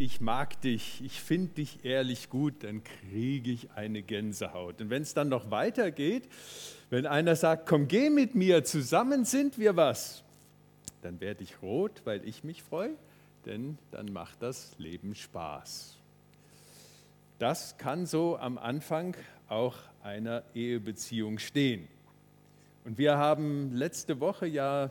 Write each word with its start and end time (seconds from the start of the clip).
ich 0.00 0.22
mag 0.22 0.58
dich, 0.62 1.02
ich 1.04 1.20
finde 1.20 1.54
dich 1.54 1.84
ehrlich 1.84 2.30
gut, 2.30 2.64
dann 2.64 2.82
kriege 2.82 3.50
ich 3.50 3.70
eine 3.72 4.00
Gänsehaut. 4.00 4.80
Und 4.80 4.88
wenn 4.88 5.02
es 5.02 5.12
dann 5.12 5.28
noch 5.28 5.50
weitergeht, 5.50 6.26
wenn 6.88 7.06
einer 7.06 7.36
sagt, 7.36 7.68
komm, 7.68 7.86
geh 7.86 8.08
mit 8.08 8.34
mir, 8.34 8.64
zusammen 8.64 9.26
sind 9.26 9.58
wir 9.58 9.76
was, 9.76 10.24
dann 11.02 11.20
werde 11.20 11.42
ich 11.44 11.60
rot, 11.60 12.00
weil 12.04 12.26
ich 12.26 12.44
mich 12.44 12.62
freue, 12.62 12.94
denn 13.44 13.76
dann 13.90 14.10
macht 14.10 14.42
das 14.42 14.72
Leben 14.78 15.14
Spaß. 15.14 15.98
Das 17.38 17.76
kann 17.76 18.06
so 18.06 18.38
am 18.38 18.56
Anfang 18.56 19.14
auch 19.48 19.76
einer 20.02 20.44
Ehebeziehung 20.54 21.38
stehen. 21.38 21.86
Und 22.86 22.96
wir 22.96 23.18
haben 23.18 23.74
letzte 23.74 24.18
Woche 24.18 24.46
ja 24.46 24.90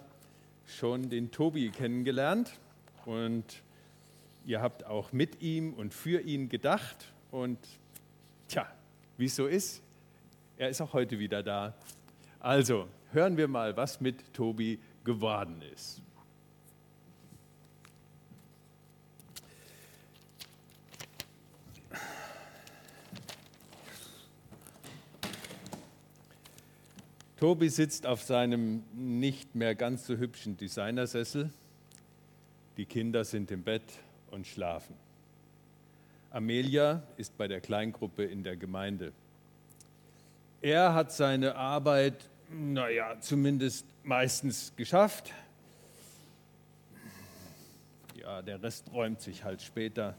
schon 0.67 1.09
den 1.09 1.31
Tobi 1.31 1.69
kennengelernt 1.69 2.59
und 3.05 3.63
ihr 4.49 4.61
habt 4.61 4.83
auch 4.83 5.11
mit 5.11 5.43
ihm 5.43 5.73
und 5.73 5.93
für 5.93 6.21
ihn 6.21 6.49
gedacht. 6.49 7.13
Und 7.29 7.59
tja, 8.47 8.67
wie 9.15 9.25
es 9.25 9.35
so 9.35 9.45
ist, 9.45 9.83
er 10.57 10.69
ist 10.69 10.81
auch 10.81 10.93
heute 10.93 11.19
wieder 11.19 11.43
da. 11.43 11.75
Also 12.39 12.87
hören 13.11 13.37
wir 13.37 13.47
mal, 13.47 13.77
was 13.77 14.01
mit 14.01 14.33
Tobi 14.33 14.79
geworden 15.03 15.61
ist. 15.71 16.01
Tobi 27.37 27.69
sitzt 27.69 28.07
auf 28.07 28.23
seinem 28.23 28.83
nicht 28.93 29.53
mehr 29.53 29.75
ganz 29.75 30.07
so 30.07 30.17
hübschen 30.17 30.57
Designersessel. 30.57 31.53
Die 32.77 32.85
Kinder 32.85 33.23
sind 33.23 33.51
im 33.51 33.61
Bett 33.63 33.83
und 34.31 34.47
schlafen. 34.47 34.95
Amelia 36.31 37.01
ist 37.17 37.37
bei 37.37 37.47
der 37.47 37.59
Kleingruppe 37.59 38.23
in 38.23 38.43
der 38.43 38.55
Gemeinde. 38.55 39.13
Er 40.61 40.93
hat 40.93 41.11
seine 41.11 41.55
Arbeit, 41.55 42.29
naja, 42.49 43.19
zumindest 43.19 43.85
meistens 44.03 44.73
geschafft. 44.75 45.33
Ja, 48.15 48.41
der 48.41 48.61
Rest 48.61 48.91
räumt 48.93 49.21
sich 49.21 49.43
halt 49.43 49.61
später. 49.61 50.15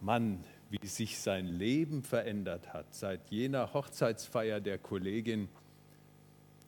Mann, 0.00 0.42
wie 0.70 0.86
sich 0.86 1.18
sein 1.18 1.46
Leben 1.46 2.02
verändert 2.02 2.72
hat 2.72 2.86
seit 2.94 3.30
jener 3.30 3.72
Hochzeitsfeier 3.72 4.60
der 4.60 4.78
Kollegin, 4.78 5.48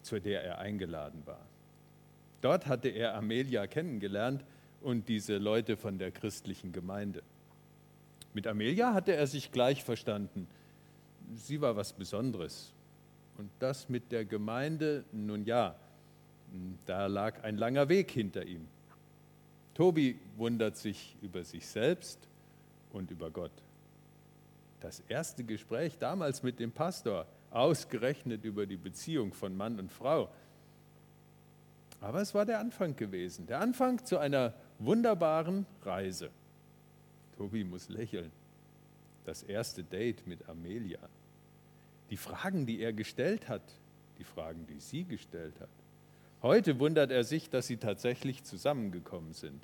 zu 0.03 0.20
der 0.20 0.45
er 0.45 0.58
eingeladen 0.58 1.23
war. 1.27 1.45
Dort 2.41 2.67
hatte 2.67 2.89
er 2.89 3.14
Amelia 3.14 3.67
kennengelernt 3.67 4.45
und 4.87 5.09
diese 5.09 5.39
Leute 5.39 5.77
von 5.77 5.98
der 5.98 6.12
christlichen 6.12 6.70
Gemeinde. 6.70 7.25
Mit 8.34 8.47
Amelia 8.47 8.95
hatte 8.95 9.17
er 9.17 9.27
sich 9.27 9.51
gleich 9.51 9.83
verstanden. 9.83 10.47
Sie 11.34 11.61
war 11.61 11.75
was 11.75 11.92
Besonderes. 11.92 12.73
Und 13.37 13.51
das 13.59 13.89
mit 13.89 14.12
der 14.12 14.25
Gemeinde, 14.25 15.05
nun 15.11 15.45
ja, 15.45 15.75
da 16.87 17.07
lag 17.07 17.42
ein 17.42 17.57
langer 17.57 17.89
Weg 17.89 18.12
hinter 18.12 18.47
ihm. 18.47 18.69
Tobi 19.75 20.20
wundert 20.37 20.77
sich 20.77 21.17
über 21.20 21.42
sich 21.42 21.67
selbst 21.67 22.20
und 22.92 23.11
über 23.11 23.33
Gott 23.33 23.51
das 24.81 25.03
erste 25.09 25.42
Gespräch 25.42 25.98
damals 25.98 26.45
mit 26.45 26.61
dem 26.61 26.70
Pastor, 26.70 27.27
ausgerechnet 27.51 28.45
über 28.45 28.67
die 28.67 28.77
Beziehung 28.77 29.33
von 29.33 29.57
Mann 29.57 29.81
und 29.81 29.91
Frau. 29.91 30.29
Aber 32.01 32.20
es 32.20 32.34
war 32.34 32.45
der 32.45 32.61
Anfang 32.61 32.95
gewesen, 32.95 33.48
der 33.48 33.59
Anfang 33.59 34.05
zu 34.05 34.19
einer 34.19 34.55
wunderbaren 34.79 35.67
Reise. 35.83 36.31
Tobi 37.37 37.65
muss 37.65 37.89
lächeln. 37.89 38.31
Das 39.25 39.43
erste 39.43 39.83
Date 39.83 40.27
mit 40.27 40.49
Amelia. 40.49 41.01
Die 42.11 42.17
Fragen, 42.17 42.67
die 42.67 42.81
er 42.81 42.93
gestellt 42.93 43.49
hat, 43.49 43.63
die 44.19 44.25
Fragen, 44.25 44.67
die 44.67 44.81
sie 44.81 45.05
gestellt 45.05 45.55
hat. 45.61 45.69
Heute 46.42 46.79
wundert 46.79 47.11
er 47.11 47.25
sich, 47.25 47.51
dass 47.51 47.67
sie 47.67 47.77
tatsächlich 47.77 48.45
zusammengekommen 48.45 49.33
sind. 49.33 49.63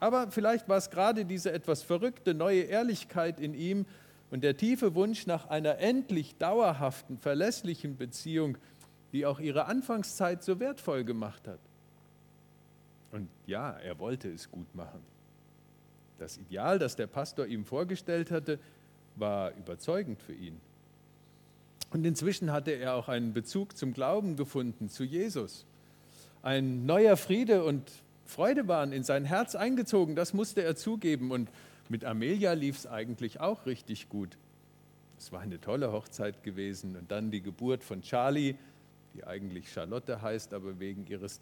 Aber 0.00 0.32
vielleicht 0.32 0.68
war 0.68 0.78
es 0.78 0.90
gerade 0.90 1.24
diese 1.24 1.52
etwas 1.52 1.82
verrückte 1.82 2.34
neue 2.34 2.62
Ehrlichkeit 2.62 3.38
in 3.38 3.54
ihm 3.54 3.86
und 4.32 4.42
der 4.42 4.56
tiefe 4.56 4.94
Wunsch 4.94 5.26
nach 5.26 5.48
einer 5.48 5.78
endlich 5.78 6.36
dauerhaften, 6.38 7.18
verlässlichen 7.18 7.96
Beziehung, 7.96 8.58
die 9.12 9.26
auch 9.26 9.38
ihre 9.38 9.66
Anfangszeit 9.66 10.42
so 10.42 10.58
wertvoll 10.58 11.04
gemacht 11.04 11.46
hat. 11.46 11.60
Und 13.12 13.28
ja, 13.46 13.70
er 13.72 13.98
wollte 13.98 14.28
es 14.30 14.50
gut 14.50 14.74
machen. 14.74 15.00
Das 16.18 16.38
Ideal, 16.38 16.78
das 16.78 16.96
der 16.96 17.06
Pastor 17.06 17.46
ihm 17.46 17.64
vorgestellt 17.64 18.30
hatte, 18.30 18.58
war 19.16 19.54
überzeugend 19.56 20.20
für 20.20 20.32
ihn. 20.32 20.60
Und 21.90 22.06
inzwischen 22.06 22.52
hatte 22.52 22.70
er 22.70 22.94
auch 22.94 23.08
einen 23.08 23.34
Bezug 23.34 23.76
zum 23.76 23.92
Glauben 23.92 24.36
gefunden, 24.36 24.88
zu 24.88 25.04
Jesus. 25.04 25.66
Ein 26.42 26.86
neuer 26.86 27.18
Friede 27.18 27.64
und 27.64 27.90
Freude 28.24 28.66
waren 28.66 28.92
in 28.92 29.04
sein 29.04 29.26
Herz 29.26 29.54
eingezogen, 29.54 30.16
das 30.16 30.32
musste 30.32 30.62
er 30.62 30.74
zugeben. 30.74 31.30
Und 31.30 31.50
mit 31.90 32.06
Amelia 32.06 32.54
lief 32.54 32.78
es 32.78 32.86
eigentlich 32.86 33.40
auch 33.40 33.66
richtig 33.66 34.08
gut. 34.08 34.38
Es 35.18 35.32
war 35.32 35.40
eine 35.40 35.60
tolle 35.60 35.92
Hochzeit 35.92 36.42
gewesen. 36.42 36.96
Und 36.96 37.10
dann 37.10 37.30
die 37.30 37.42
Geburt 37.42 37.84
von 37.84 38.00
Charlie, 38.00 38.54
die 39.14 39.24
eigentlich 39.24 39.70
Charlotte 39.70 40.22
heißt, 40.22 40.54
aber 40.54 40.80
wegen 40.80 41.06
ihres 41.06 41.40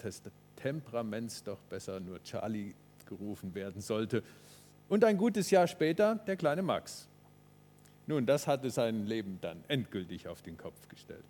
Temperaments 0.62 1.42
doch 1.42 1.60
besser 1.68 2.00
nur 2.00 2.22
Charlie 2.22 2.74
gerufen 3.06 3.54
werden 3.54 3.80
sollte. 3.80 4.22
Und 4.88 5.04
ein 5.04 5.16
gutes 5.16 5.50
Jahr 5.50 5.66
später 5.66 6.16
der 6.26 6.36
kleine 6.36 6.62
Max. 6.62 7.08
Nun, 8.06 8.26
das 8.26 8.46
hatte 8.46 8.70
sein 8.70 9.06
Leben 9.06 9.38
dann 9.40 9.62
endgültig 9.68 10.26
auf 10.26 10.42
den 10.42 10.56
Kopf 10.56 10.88
gestellt. 10.88 11.24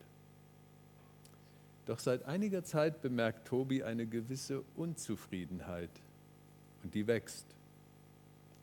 Doch 1.86 1.98
seit 1.98 2.24
einiger 2.24 2.62
Zeit 2.62 3.02
bemerkt 3.02 3.48
Tobi 3.48 3.82
eine 3.82 4.06
gewisse 4.06 4.62
Unzufriedenheit 4.76 5.90
und 6.82 6.94
die 6.94 7.06
wächst. 7.06 7.46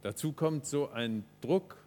Dazu 0.01 0.31
kommt 0.31 0.65
so 0.65 0.89
ein 0.89 1.25
Druck, 1.41 1.77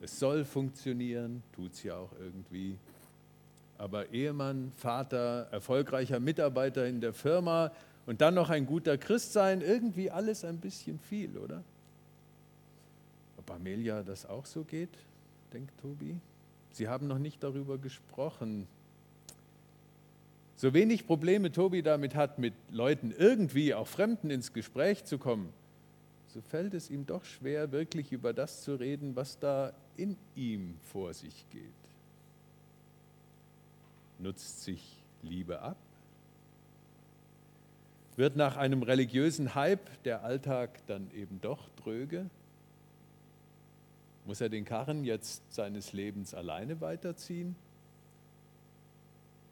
es 0.00 0.18
soll 0.18 0.44
funktionieren, 0.44 1.42
tut 1.52 1.72
es 1.72 1.84
ja 1.84 1.96
auch 1.96 2.12
irgendwie. 2.18 2.76
Aber 3.78 4.10
Ehemann, 4.12 4.72
Vater, 4.76 5.48
erfolgreicher 5.52 6.18
Mitarbeiter 6.18 6.86
in 6.86 7.00
der 7.00 7.12
Firma 7.12 7.70
und 8.06 8.20
dann 8.20 8.34
noch 8.34 8.50
ein 8.50 8.66
guter 8.66 8.98
Christ 8.98 9.32
sein, 9.32 9.60
irgendwie 9.60 10.10
alles 10.10 10.44
ein 10.44 10.58
bisschen 10.58 10.98
viel, 10.98 11.36
oder? 11.38 11.62
Ob 13.38 13.50
Amelia 13.50 14.02
das 14.02 14.26
auch 14.26 14.46
so 14.46 14.64
geht, 14.64 14.90
denkt 15.52 15.72
Tobi. 15.80 16.16
Sie 16.72 16.88
haben 16.88 17.06
noch 17.06 17.18
nicht 17.18 17.42
darüber 17.42 17.78
gesprochen, 17.78 18.66
so 20.56 20.72
wenig 20.74 21.06
Probleme 21.06 21.50
Tobi 21.50 21.82
damit 21.82 22.14
hat, 22.14 22.38
mit 22.38 22.54
Leuten 22.70 23.12
irgendwie, 23.16 23.74
auch 23.74 23.88
Fremden 23.88 24.30
ins 24.30 24.52
Gespräch 24.52 25.04
zu 25.04 25.18
kommen, 25.18 25.52
so 26.28 26.40
fällt 26.40 26.72
es 26.72 26.88
ihm 26.88 27.04
doch 27.04 27.24
schwer, 27.24 27.72
wirklich 27.72 28.12
über 28.12 28.32
das 28.32 28.62
zu 28.62 28.76
reden, 28.76 29.16
was 29.16 29.38
da 29.38 29.72
in 29.96 30.16
ihm 30.34 30.76
vor 30.92 31.12
sich 31.12 31.44
geht. 31.50 31.64
Nutzt 34.18 34.62
sich 34.62 35.02
Liebe 35.22 35.60
ab? 35.60 35.76
Wird 38.16 38.36
nach 38.36 38.56
einem 38.56 38.82
religiösen 38.82 39.54
Hype 39.54 40.02
der 40.04 40.22
Alltag 40.22 40.86
dann 40.86 41.10
eben 41.14 41.40
doch 41.40 41.68
dröge? 41.82 42.28
Muss 44.26 44.40
er 44.40 44.48
den 44.48 44.64
Karren 44.64 45.04
jetzt 45.04 45.42
seines 45.52 45.92
Lebens 45.92 46.34
alleine 46.34 46.80
weiterziehen? 46.80 47.56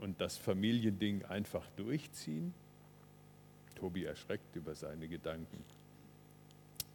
und 0.01 0.21
das 0.21 0.37
Familiending 0.37 1.25
einfach 1.27 1.65
durchziehen? 1.77 2.53
Tobi 3.77 4.05
erschreckt 4.05 4.57
über 4.57 4.75
seine 4.75 5.09
Gedanken. 5.09 5.65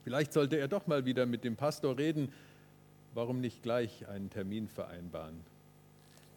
Vielleicht 0.03 0.33
sollte 0.33 0.57
er 0.57 0.67
doch 0.67 0.85
mal 0.87 1.05
wieder 1.05 1.25
mit 1.25 1.43
dem 1.43 1.55
Pastor 1.55 1.97
reden. 1.97 2.31
Warum 3.13 3.41
nicht 3.41 3.63
gleich 3.63 4.07
einen 4.07 4.29
Termin 4.29 4.67
vereinbaren? 4.67 5.39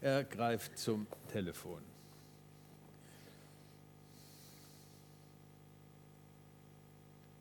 Er 0.01 0.25
greift 0.25 0.79
zum 0.79 1.07
Telefon. 1.33 1.83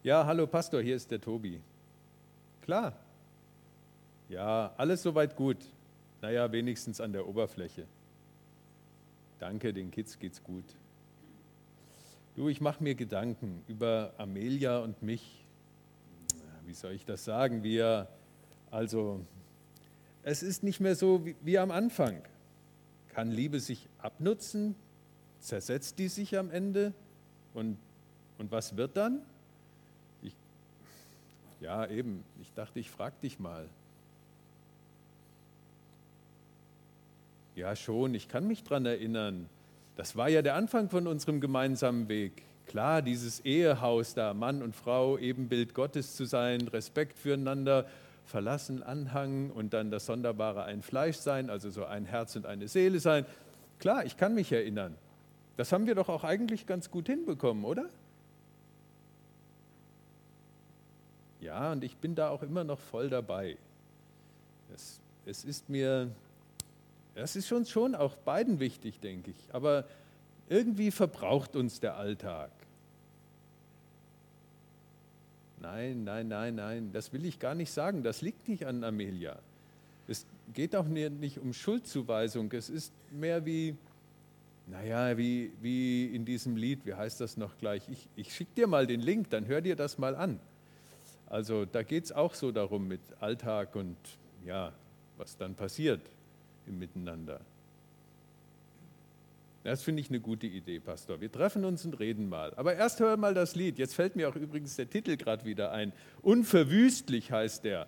Ja, 0.08 0.26
hallo 0.26 0.48
Pastor, 0.48 0.82
hier 0.82 0.96
ist 0.96 1.12
der 1.12 1.20
Tobi. 1.20 1.60
Klar. 2.62 2.94
Ja, 4.30 4.74
alles 4.78 5.04
soweit 5.04 5.36
gut. 5.36 5.58
Naja, 6.22 6.50
wenigstens 6.50 7.02
an 7.02 7.12
der 7.12 7.28
Oberfläche. 7.28 7.86
Danke, 9.38 9.74
den 9.74 9.92
Kids 9.92 10.18
geht's 10.18 10.42
gut. 10.42 10.64
Du, 12.38 12.48
ich 12.48 12.62
mache 12.62 12.82
mir 12.82 12.96
Gedanken 12.96 13.62
über 13.68 14.14
Amelia 14.18 14.80
und 14.80 15.04
mich. 15.04 15.46
Wie 16.66 16.74
soll 16.74 16.94
ich 16.94 17.04
das 17.04 17.26
sagen? 17.26 17.62
Wir, 17.62 18.08
also, 18.72 19.26
es 20.24 20.42
ist 20.42 20.64
nicht 20.64 20.80
mehr 20.80 20.96
so 20.96 21.26
wie, 21.26 21.36
wie 21.42 21.58
am 21.58 21.70
Anfang. 21.70 22.22
Kann 23.10 23.30
Liebe 23.30 23.60
sich 23.60 23.90
abnutzen? 23.98 24.74
Zersetzt 25.42 26.00
die 26.00 26.08
sich 26.08 26.38
am 26.38 26.50
Ende? 26.50 26.94
Und, 27.54 27.78
und 28.38 28.54
was 28.54 28.78
wird 28.78 28.96
dann? 28.96 29.22
Ja, 31.60 31.86
eben. 31.88 32.24
Ich 32.42 32.54
dachte, 32.54 32.80
ich 32.80 32.90
frage 32.90 33.16
dich 33.22 33.40
mal. 33.40 33.68
Ja, 37.56 37.76
schon. 37.76 38.14
Ich 38.14 38.28
kann 38.28 38.48
mich 38.48 38.64
daran 38.64 38.86
erinnern. 38.86 39.50
Das 39.96 40.16
war 40.16 40.30
ja 40.30 40.44
der 40.44 40.56
Anfang 40.56 40.90
von 40.90 41.08
unserem 41.08 41.42
gemeinsamen 41.42 42.08
Weg. 42.08 42.44
Klar, 42.68 43.02
dieses 43.02 43.40
Ehehaus 43.40 44.14
da, 44.14 44.34
Mann 44.34 44.62
und 44.62 44.76
Frau, 44.76 45.18
Ebenbild 45.18 45.74
Gottes 45.74 46.16
zu 46.16 46.26
sein, 46.26 46.62
Respekt 46.68 47.18
füreinander, 47.18 47.88
verlassen, 48.26 48.84
Anhang 48.84 49.50
und 49.52 49.74
dann 49.74 49.90
das 49.90 50.06
Sonderbare 50.06 50.66
ein 50.66 50.84
Fleisch 50.84 51.16
sein, 51.16 51.50
also 51.50 51.70
so 51.70 51.86
ein 51.86 52.06
Herz 52.06 52.36
und 52.36 52.46
eine 52.46 52.68
Seele 52.68 53.00
sein. 53.00 53.26
Klar, 53.80 54.06
ich 54.06 54.18
kann 54.18 54.36
mich 54.36 54.52
erinnern. 54.52 54.96
Das 55.56 55.72
haben 55.72 55.88
wir 55.88 55.96
doch 55.96 56.10
auch 56.10 56.24
eigentlich 56.24 56.68
ganz 56.68 56.92
gut 56.92 57.08
hinbekommen, 57.08 57.64
oder? 57.64 57.90
Ja, 61.48 61.72
und 61.72 61.82
ich 61.82 61.96
bin 61.96 62.14
da 62.14 62.30
auch 62.30 62.44
immer 62.44 62.66
noch 62.66 62.78
voll 62.78 63.10
dabei. 63.10 63.56
Es, 64.76 65.00
es 65.26 65.46
ist 65.46 65.70
mir, 65.70 66.12
das 67.16 67.38
ist 67.38 67.50
uns 67.54 67.70
schon 67.70 67.96
auch 67.96 68.18
beiden 68.18 68.60
wichtig, 68.60 69.00
denke 69.00 69.32
ich. 69.32 69.56
Aber 69.56 69.86
irgendwie 70.50 70.92
verbraucht 70.92 71.56
uns 71.56 71.80
der 71.80 71.96
Alltag. 71.96 72.52
Nein, 75.62 76.04
nein, 76.04 76.28
nein, 76.28 76.56
nein, 76.56 76.92
das 76.92 77.14
will 77.14 77.24
ich 77.24 77.40
gar 77.40 77.56
nicht 77.56 77.72
sagen. 77.72 78.04
Das 78.04 78.22
liegt 78.22 78.50
nicht 78.50 78.66
an 78.66 78.84
Amelia. 78.84 79.40
Es 80.10 80.26
geht 80.54 80.76
auch 80.76 80.88
nicht 80.88 81.38
um 81.38 81.54
Schuldzuweisung. 81.54 82.52
Es 82.52 82.70
ist 82.70 82.92
mehr 83.10 83.46
wie, 83.46 83.74
naja, 84.66 85.18
wie, 85.18 85.54
wie 85.62 86.14
in 86.14 86.26
diesem 86.26 86.58
Lied, 86.58 86.86
wie 86.86 86.94
heißt 86.94 87.22
das 87.22 87.38
noch 87.38 87.58
gleich? 87.58 87.88
Ich, 87.88 88.10
ich 88.18 88.36
schicke 88.36 88.52
dir 88.54 88.68
mal 88.68 88.86
den 88.86 89.00
Link, 89.00 89.30
dann 89.30 89.48
hör 89.48 89.62
dir 89.62 89.78
das 89.78 89.98
mal 89.98 90.14
an. 90.14 90.42
Also 91.30 91.66
da 91.66 91.84
geht 91.84 92.06
es 92.06 92.12
auch 92.12 92.34
so 92.34 92.52
darum 92.52 92.88
mit 92.88 93.02
Alltag 93.20 93.76
und 93.76 93.98
ja, 94.46 94.72
was 95.18 95.38
dann 95.38 95.56
passiert 95.56 96.02
im 96.66 96.80
Miteinander. 96.80 97.42
Das 99.64 99.84
finde 99.84 100.02
ich 100.02 100.10
eine 100.10 100.22
gute 100.22 100.48
Idee, 100.48 100.80
Pastor. 100.80 101.20
Wir 101.20 101.30
treffen 101.30 101.66
uns 101.66 101.84
und 101.84 102.00
reden 102.00 102.30
mal. 102.30 102.54
Aber 102.56 102.76
erst 102.76 103.02
hör 103.02 103.18
mal 103.18 103.34
das 103.34 103.54
Lied. 103.54 103.78
Jetzt 103.78 103.96
fällt 103.96 104.16
mir 104.16 104.30
auch 104.30 104.36
übrigens 104.36 104.78
der 104.78 104.90
Titel 104.90 105.18
gerade 105.18 105.44
wieder 105.44 105.72
ein. 105.72 105.92
Unverwüstlich 106.22 107.34
heißt 107.34 107.66
der, 107.66 107.88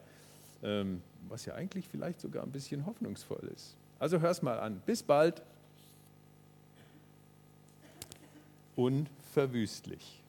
ähm, 0.61 1.01
was 1.29 1.45
ja 1.45 1.53
eigentlich 1.55 1.87
vielleicht 1.87 2.19
sogar 2.19 2.43
ein 2.43 2.51
bisschen 2.51 2.85
hoffnungsvoll 2.85 3.49
ist. 3.55 3.77
Also 3.97 4.19
hör 4.19 4.31
es 4.31 4.41
mal 4.41 4.59
an. 4.59 4.81
Bis 4.85 5.01
bald. 5.01 5.41
Unverwüstlich. 8.75 10.21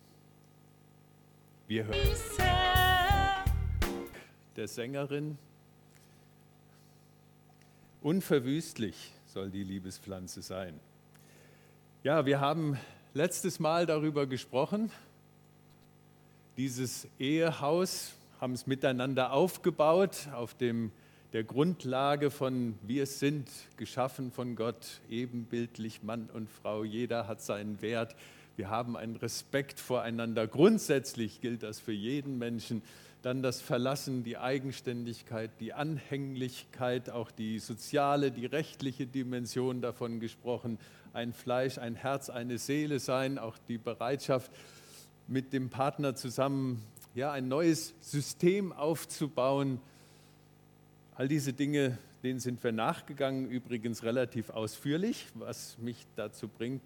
Wir 1.67 1.87
hören 1.87 3.00
der 4.61 4.69
Sängerin. 4.69 5.39
Unverwüstlich 8.03 9.15
soll 9.25 9.49
die 9.49 9.65
Liebespflanze 9.65 10.43
sein. 10.43 10.79
Ja, 12.05 12.27
wir 12.27 12.41
haben 12.41 12.77
letztes 13.15 13.59
Mal 13.59 13.87
darüber 13.87 14.27
gesprochen. 14.27 14.93
Dieses 16.59 17.09
Ehehaus 17.19 18.13
haben 18.39 18.53
es 18.53 18.67
miteinander 18.67 19.33
aufgebaut 19.33 20.29
auf 20.35 20.53
dem, 20.53 20.93
der 21.33 21.43
Grundlage 21.43 22.31
von 22.31 22.79
wir 22.83 23.07
sind 23.07 23.49
geschaffen 23.79 24.31
von 24.31 24.57
Gott, 24.57 25.01
ebenbildlich 25.09 26.03
Mann 26.03 26.29
und 26.35 26.51
Frau. 26.51 26.85
Jeder 26.85 27.27
hat 27.27 27.41
seinen 27.41 27.81
Wert. 27.81 28.15
Wir 28.57 28.69
haben 28.69 28.95
einen 28.99 29.17
Respekt 29.17 29.81
voreinander. 29.81 30.47
Grundsätzlich 30.47 31.41
gilt 31.41 31.63
das 31.63 31.81
für 31.81 31.93
jeden 31.93 32.37
Menschen. 32.37 32.83
Dann 33.23 33.43
das 33.43 33.61
Verlassen, 33.61 34.25
die 34.25 34.39
Eigenständigkeit, 34.39 35.51
die 35.61 35.75
Anhänglichkeit, 35.75 37.11
auch 37.11 37.31
die 37.31 37.59
soziale, 37.59 38.31
die 38.31 38.47
rechtliche 38.47 39.07
Dimension 39.07 39.83
davon 39.83 40.21
gesprochen 40.21 40.79
ein 41.13 41.33
Fleisch, 41.33 41.79
ein 41.79 41.95
Herz, 41.95 42.31
eine 42.31 42.59
Seele 42.59 42.99
sein, 42.99 43.39
auch 43.39 43.59
die 43.69 43.79
Bereitschaft, 43.79 44.51
mit 45.27 45.53
dem 45.53 45.71
Partner 45.71 46.15
zusammen 46.15 46.83
ja, 47.15 47.33
ein 47.33 47.49
neues 47.49 47.95
System 48.01 48.73
aufzubauen. 48.73 49.81
All 51.15 51.29
diese 51.29 51.53
Dinge, 51.53 51.99
denen 52.23 52.41
sind 52.41 52.63
wir 52.63 52.73
nachgegangen, 52.73 53.49
übrigens 53.49 54.03
relativ 54.03 54.51
ausführlich, 54.51 55.27
was 55.35 55.79
mich 55.79 56.07
dazu 56.17 56.49
bringt, 56.49 56.83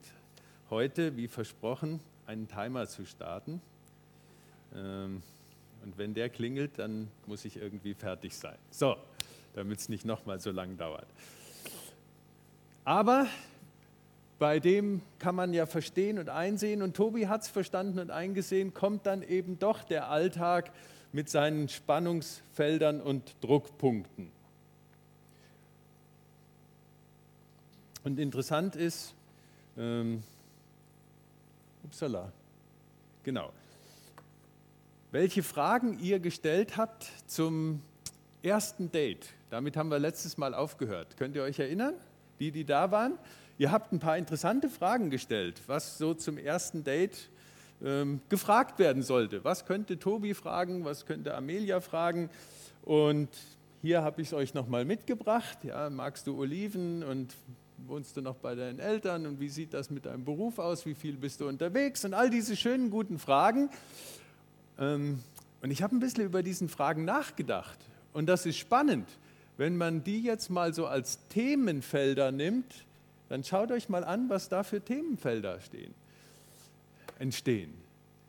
heute, 0.70 1.16
wie 1.16 1.28
versprochen, 1.28 2.00
einen 2.26 2.48
Timer 2.48 2.86
zu 2.86 3.06
starten. 3.06 3.60
Ähm, 4.74 5.22
und 5.84 5.98
wenn 5.98 6.14
der 6.14 6.30
klingelt, 6.30 6.78
dann 6.78 7.08
muss 7.26 7.44
ich 7.44 7.56
irgendwie 7.56 7.94
fertig 7.94 8.34
sein. 8.34 8.56
So, 8.70 8.96
damit 9.54 9.78
es 9.78 9.88
nicht 9.88 10.04
nochmal 10.04 10.40
so 10.40 10.50
lang 10.50 10.76
dauert. 10.76 11.06
Aber 12.84 13.26
bei 14.38 14.60
dem 14.60 15.02
kann 15.18 15.34
man 15.34 15.52
ja 15.52 15.66
verstehen 15.66 16.18
und 16.18 16.28
einsehen. 16.28 16.82
Und 16.82 16.96
Tobi 16.96 17.28
hat 17.28 17.42
es 17.42 17.48
verstanden 17.48 17.98
und 17.98 18.10
eingesehen, 18.10 18.74
kommt 18.74 19.06
dann 19.06 19.22
eben 19.22 19.58
doch 19.58 19.84
der 19.84 20.08
Alltag 20.10 20.72
mit 21.12 21.28
seinen 21.28 21.68
Spannungsfeldern 21.68 23.00
und 23.00 23.36
Druckpunkten. 23.40 24.30
Und 28.02 28.18
interessant 28.18 28.76
ist, 28.76 29.14
ähm, 29.78 30.22
upsala, 31.84 32.32
genau, 33.22 33.50
welche 35.14 35.44
Fragen 35.44 35.96
ihr 36.00 36.18
gestellt 36.18 36.76
habt 36.76 37.06
zum 37.28 37.80
ersten 38.42 38.90
Date. 38.90 39.28
Damit 39.48 39.76
haben 39.76 39.88
wir 39.88 40.00
letztes 40.00 40.38
Mal 40.38 40.54
aufgehört. 40.54 41.16
Könnt 41.16 41.36
ihr 41.36 41.44
euch 41.44 41.60
erinnern, 41.60 41.94
die, 42.40 42.50
die 42.50 42.64
da 42.64 42.90
waren? 42.90 43.16
Ihr 43.56 43.70
habt 43.70 43.92
ein 43.92 44.00
paar 44.00 44.18
interessante 44.18 44.68
Fragen 44.68 45.10
gestellt, 45.10 45.62
was 45.68 45.98
so 45.98 46.14
zum 46.14 46.36
ersten 46.36 46.82
Date 46.82 47.30
ähm, 47.80 48.22
gefragt 48.28 48.80
werden 48.80 49.04
sollte. 49.04 49.44
Was 49.44 49.66
könnte 49.66 50.00
Tobi 50.00 50.34
fragen, 50.34 50.84
was 50.84 51.06
könnte 51.06 51.36
Amelia 51.36 51.80
fragen? 51.80 52.28
Und 52.82 53.28
hier 53.82 54.02
habe 54.02 54.20
ich 54.20 54.26
es 54.26 54.34
euch 54.34 54.52
nochmal 54.52 54.84
mitgebracht. 54.84 55.58
Ja, 55.62 55.90
magst 55.90 56.26
du 56.26 56.36
Oliven 56.36 57.04
und 57.04 57.36
wohnst 57.86 58.16
du 58.16 58.20
noch 58.20 58.34
bei 58.34 58.56
deinen 58.56 58.80
Eltern 58.80 59.26
und 59.26 59.38
wie 59.38 59.48
sieht 59.48 59.74
das 59.74 59.90
mit 59.90 60.06
deinem 60.06 60.24
Beruf 60.24 60.58
aus? 60.58 60.84
Wie 60.86 60.94
viel 60.94 61.16
bist 61.16 61.40
du 61.40 61.46
unterwegs? 61.46 62.04
Und 62.04 62.14
all 62.14 62.30
diese 62.30 62.56
schönen, 62.56 62.90
guten 62.90 63.20
Fragen. 63.20 63.70
Ähm, 64.78 65.22
und 65.62 65.70
ich 65.70 65.82
habe 65.82 65.96
ein 65.96 66.00
bisschen 66.00 66.24
über 66.24 66.42
diesen 66.42 66.68
Fragen 66.68 67.04
nachgedacht. 67.04 67.78
Und 68.12 68.26
das 68.26 68.46
ist 68.46 68.58
spannend, 68.58 69.08
wenn 69.56 69.76
man 69.76 70.04
die 70.04 70.22
jetzt 70.22 70.50
mal 70.50 70.74
so 70.74 70.86
als 70.86 71.18
Themenfelder 71.28 72.32
nimmt 72.32 72.84
dann 73.28 73.42
schaut 73.42 73.72
euch 73.72 73.88
mal 73.88 74.04
an, 74.04 74.28
was 74.28 74.48
da 74.48 74.62
für 74.62 74.80
Themenfelder 74.80 75.60
stehen, 75.60 75.94
entstehen. 77.18 77.74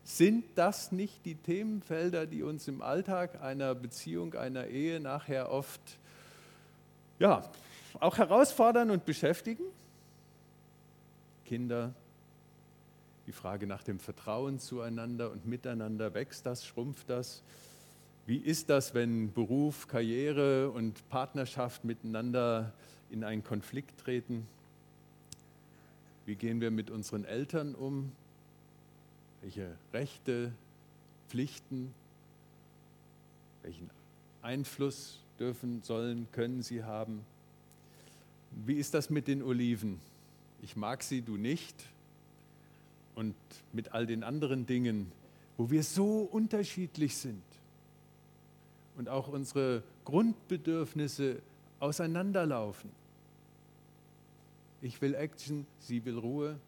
Sind 0.03 0.45
das 0.55 0.91
nicht 0.91 1.25
die 1.25 1.35
Themenfelder, 1.35 2.27
die 2.27 2.43
uns 2.43 2.67
im 2.67 2.81
Alltag 2.81 3.41
einer 3.41 3.73
Beziehung, 3.73 4.35
einer 4.35 4.67
Ehe 4.67 4.99
nachher 4.99 5.51
oft 5.51 5.81
ja, 7.19 7.49
auch 7.99 8.17
herausfordern 8.17 8.91
und 8.91 9.05
beschäftigen? 9.05 9.63
Kinder, 11.45 11.93
die 13.27 13.31
Frage 13.31 13.67
nach 13.67 13.83
dem 13.83 13.99
Vertrauen 13.99 14.59
zueinander 14.59 15.31
und 15.31 15.45
miteinander, 15.45 16.13
wächst 16.13 16.45
das, 16.45 16.65
schrumpft 16.65 17.09
das? 17.09 17.41
Wie 18.27 18.37
ist 18.37 18.69
das, 18.69 18.93
wenn 18.93 19.33
Beruf, 19.33 19.87
Karriere 19.87 20.71
und 20.71 21.07
Partnerschaft 21.09 21.83
miteinander 21.83 22.73
in 23.09 23.23
einen 23.23 23.43
Konflikt 23.43 23.99
treten? 23.99 24.47
Wie 26.25 26.35
gehen 26.35 26.59
wir 26.59 26.71
mit 26.71 26.89
unseren 26.89 27.23
Eltern 27.23 27.75
um? 27.75 28.11
Welche 29.41 29.75
Rechte, 29.93 30.51
Pflichten, 31.29 31.93
welchen 33.61 33.89
Einfluss 34.41 35.19
dürfen, 35.39 35.83
sollen, 35.83 36.27
können 36.31 36.63
sie 36.63 36.83
haben? 36.83 37.21
Wie 38.65 38.75
ist 38.75 38.93
das 38.93 39.09
mit 39.09 39.27
den 39.27 39.43
Oliven? 39.43 39.99
Ich 40.63 40.75
mag 40.75 41.03
sie, 41.03 41.21
du 41.21 41.37
nicht. 41.37 41.75
Und 43.15 43.35
mit 43.71 43.93
all 43.93 44.05
den 44.05 44.23
anderen 44.23 44.65
Dingen, 44.65 45.11
wo 45.57 45.69
wir 45.69 45.83
so 45.83 46.21
unterschiedlich 46.21 47.15
sind 47.15 47.43
und 48.97 49.09
auch 49.09 49.27
unsere 49.27 49.83
Grundbedürfnisse 50.03 51.41
auseinanderlaufen. 51.79 52.89
Ich 54.81 55.01
will 55.01 55.15
Action, 55.15 55.65
sie 55.79 56.03
will 56.05 56.17
Ruhe 56.17 56.59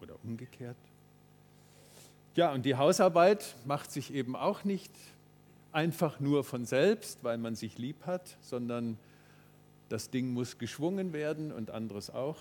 oder 0.00 0.14
umgekehrt. 0.24 0.76
Ja, 2.34 2.52
und 2.52 2.66
die 2.66 2.74
Hausarbeit 2.74 3.54
macht 3.64 3.90
sich 3.90 4.12
eben 4.12 4.36
auch 4.36 4.64
nicht 4.64 4.92
einfach 5.72 6.20
nur 6.20 6.44
von 6.44 6.66
selbst, 6.66 7.22
weil 7.22 7.38
man 7.38 7.54
sich 7.54 7.78
lieb 7.78 8.04
hat, 8.04 8.36
sondern 8.42 8.98
das 9.88 10.10
Ding 10.10 10.32
muss 10.32 10.58
geschwungen 10.58 11.12
werden 11.12 11.52
und 11.52 11.70
anderes 11.70 12.10
auch. 12.10 12.36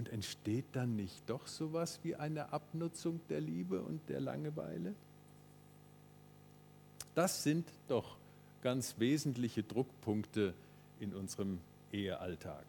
Und 0.00 0.08
entsteht 0.08 0.64
dann 0.72 0.96
nicht 0.96 1.28
doch 1.28 1.46
sowas 1.46 2.00
wie 2.02 2.16
eine 2.16 2.54
Abnutzung 2.54 3.20
der 3.28 3.42
Liebe 3.42 3.82
und 3.82 4.00
der 4.08 4.18
Langeweile? 4.18 4.94
Das 7.14 7.42
sind 7.42 7.68
doch 7.86 8.16
ganz 8.62 8.94
wesentliche 8.96 9.62
Druckpunkte 9.62 10.54
in 11.00 11.12
unserem 11.12 11.60
Ehealltag. 11.92 12.64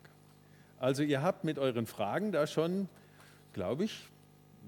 Also 0.77 1.03
ihr 1.03 1.21
habt 1.21 1.45
mit 1.45 1.57
euren 1.57 1.85
Fragen 1.85 2.33
da 2.33 2.47
schon, 2.47 2.89
glaube 3.53 3.85
ich, 3.85 4.09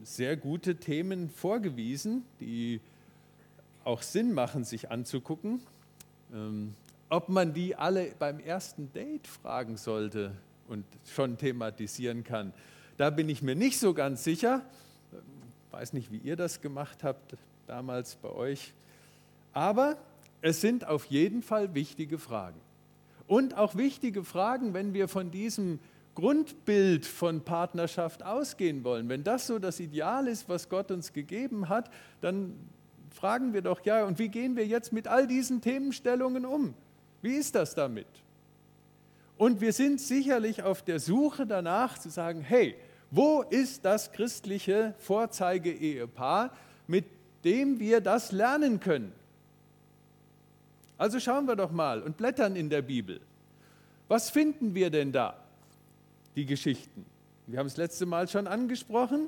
sehr 0.03 0.38
gute 0.38 0.77
Themen 0.77 1.29
vorgewiesen, 1.32 2.24
die 2.39 2.79
auch 3.84 4.01
Sinn 4.01 4.32
machen, 4.32 4.63
sich 4.63 4.89
anzugucken. 4.89 5.60
Ähm, 6.32 6.75
ob 7.10 7.27
man 7.27 7.53
die 7.53 7.75
alle 7.75 8.13
beim 8.17 8.39
ersten 8.39 8.89
Date 8.93 9.27
fragen 9.27 9.75
sollte 9.75 10.32
und 10.74 10.86
schon 11.15 11.38
thematisieren 11.38 12.24
kann, 12.24 12.53
da 12.98 13.10
bin 13.10 13.30
ich 13.30 13.42
mir 13.42 13.56
nicht 13.56 13.80
so 13.80 13.94
ganz 13.94 14.24
sicher. 14.24 14.62
Ich 15.12 15.74
weiß 15.74 15.94
nicht, 15.94 16.12
wie 16.12 16.18
ihr 16.18 16.36
das 16.36 16.62
gemacht 16.62 17.03
habt 17.03 17.38
damals 17.68 18.15
bei 18.15 18.30
euch. 18.30 18.74
Aber 19.53 19.98
es 20.42 20.62
sind 20.62 20.86
auf 20.86 21.06
jeden 21.06 21.42
Fall 21.42 21.74
wichtige 21.74 22.18
Fragen. 22.18 22.60
Und 23.27 23.58
auch 23.58 23.75
wichtige 23.75 24.24
Fragen, 24.24 24.74
wenn 24.74 24.94
wir 24.94 25.08
von 25.08 25.32
diesem 25.32 25.80
Grundbild 26.15 27.06
von 27.06 27.42
Partnerschaft 27.42 28.24
ausgehen 28.24 28.84
wollen. 28.84 29.10
Wenn 29.10 29.24
das 29.24 29.48
so 29.48 29.58
das 29.58 29.80
Ideal 29.80 30.27
ist, 30.27 30.50
was 30.50 30.70
Gott 30.70 30.92
uns 30.92 31.13
gegeben 31.13 31.70
hat, 31.70 31.89
dann 32.22 32.53
fragen 33.10 33.53
wir 33.53 33.62
doch, 33.62 33.84
ja, 33.86 34.06
und 34.06 34.20
wie 34.20 34.30
gehen 34.30 34.56
wir 34.56 34.68
jetzt 34.68 34.92
mit 34.92 35.08
all 35.08 35.27
diesen 35.27 35.62
Themenstellungen 35.62 36.46
um? 36.46 36.74
Wie 37.22 37.36
ist 37.36 37.56
das 37.56 37.74
damit? 37.74 38.08
Und 39.44 39.60
wir 39.60 39.74
sind 39.74 40.00
sicherlich 40.00 40.64
auf 40.64 40.84
der 40.84 41.02
Suche 41.02 41.46
danach 41.46 41.98
zu 41.98 42.10
sagen, 42.10 42.40
hey, 42.40 42.78
wo 43.12 43.42
ist 43.42 43.84
das 43.84 44.14
christliche 44.14 44.96
Vorzeige-Ehepaar, 45.00 46.50
mit 46.88 47.04
dem 47.44 47.78
wir 47.78 48.00
das 48.00 48.32
lernen 48.32 48.80
können? 48.80 49.12
Also 50.98 51.20
schauen 51.20 51.46
wir 51.46 51.58
doch 51.58 51.74
mal 51.74 52.02
und 52.02 52.16
blättern 52.16 52.56
in 52.56 52.70
der 52.70 52.84
Bibel. 52.84 53.20
Was 54.08 54.30
finden 54.30 54.76
wir 54.76 54.90
denn 54.90 55.12
da? 55.12 55.36
Die 56.38 56.46
Geschichten. 56.46 57.06
Wir 57.46 57.60
haben 57.60 57.68
es 57.68 57.76
letzte 57.76 58.06
Mal 58.06 58.30
schon 58.30 58.48
angesprochen. 58.48 59.28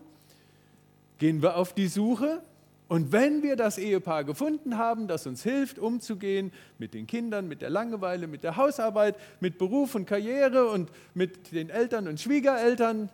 Gehen 1.17 1.41
wir 1.41 1.57
auf 1.57 1.73
die 1.73 1.87
Suche 1.87 2.41
und 2.87 3.11
wenn 3.11 3.41
wir 3.41 3.55
das 3.55 3.79
Ehepaar 3.79 4.23
gefunden 4.23 4.77
haben, 4.77 5.07
das 5.07 5.25
uns 5.25 5.41
hilft, 5.41 5.79
umzugehen 5.79 6.51
mit 6.77 6.93
den 6.93 7.07
Kindern, 7.07 7.47
mit 7.47 7.61
der 7.61 7.71
Langeweile, 7.71 8.27
mit 8.27 8.43
der 8.43 8.57
Hausarbeit, 8.57 9.15
mit 9.39 9.57
Beruf 9.57 9.95
und 9.95 10.05
Karriere 10.05 10.69
und 10.69 10.91
mit 11.15 11.51
den 11.51 11.71
Eltern 11.71 12.07
und 12.07 12.19
Schwiegereltern, 12.19 13.09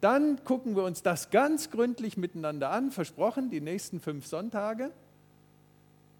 dann 0.00 0.42
gucken 0.44 0.74
wir 0.74 0.82
uns 0.82 1.02
das 1.02 1.30
ganz 1.30 1.70
gründlich 1.70 2.16
miteinander 2.16 2.70
an, 2.70 2.90
versprochen, 2.90 3.50
die 3.50 3.60
nächsten 3.60 4.00
fünf 4.00 4.26
Sonntage. 4.26 4.90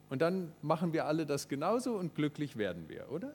Und 0.08 0.23
dann 0.23 0.52
machen 0.62 0.92
wir 0.92 1.06
alle 1.06 1.26
das 1.26 1.49
genauso 1.49 1.94
und 1.94 2.14
glücklich 2.14 2.56
werden 2.56 2.88
wir, 2.88 3.11
oder? 3.11 3.32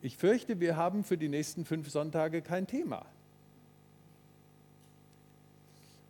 Ich 0.00 0.16
fürchte, 0.16 0.60
wir 0.60 0.76
haben 0.76 1.04
für 1.04 1.18
die 1.18 1.28
nächsten 1.28 1.64
fünf 1.64 1.90
Sonntage 1.90 2.40
kein 2.40 2.66
Thema 2.66 3.04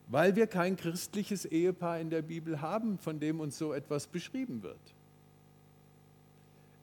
weil 0.08 0.36
wir 0.36 0.46
kein 0.46 0.76
christliches 0.76 1.44
Ehepaar 1.44 2.00
in 2.00 2.10
der 2.10 2.22
Bibel 2.22 2.60
haben, 2.60 2.98
von 2.98 3.20
dem 3.20 3.40
uns 3.40 3.58
so 3.58 3.72
etwas 3.72 4.06
beschrieben 4.06 4.62
wird. 4.62 4.80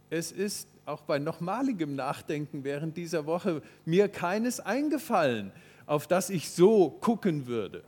Es 0.10 0.32
ist 0.32 0.68
auch 0.86 1.02
bei 1.02 1.18
nochmaligem 1.18 1.96
Nachdenken 1.96 2.64
während 2.64 2.96
dieser 2.96 3.26
Woche 3.26 3.62
mir 3.86 4.08
keines 4.08 4.60
eingefallen, 4.60 5.52
auf 5.88 6.08
das 6.08 6.30
ich 6.30 6.52
so 6.52 6.90
gucken 6.90 7.48
würde. 7.48 7.84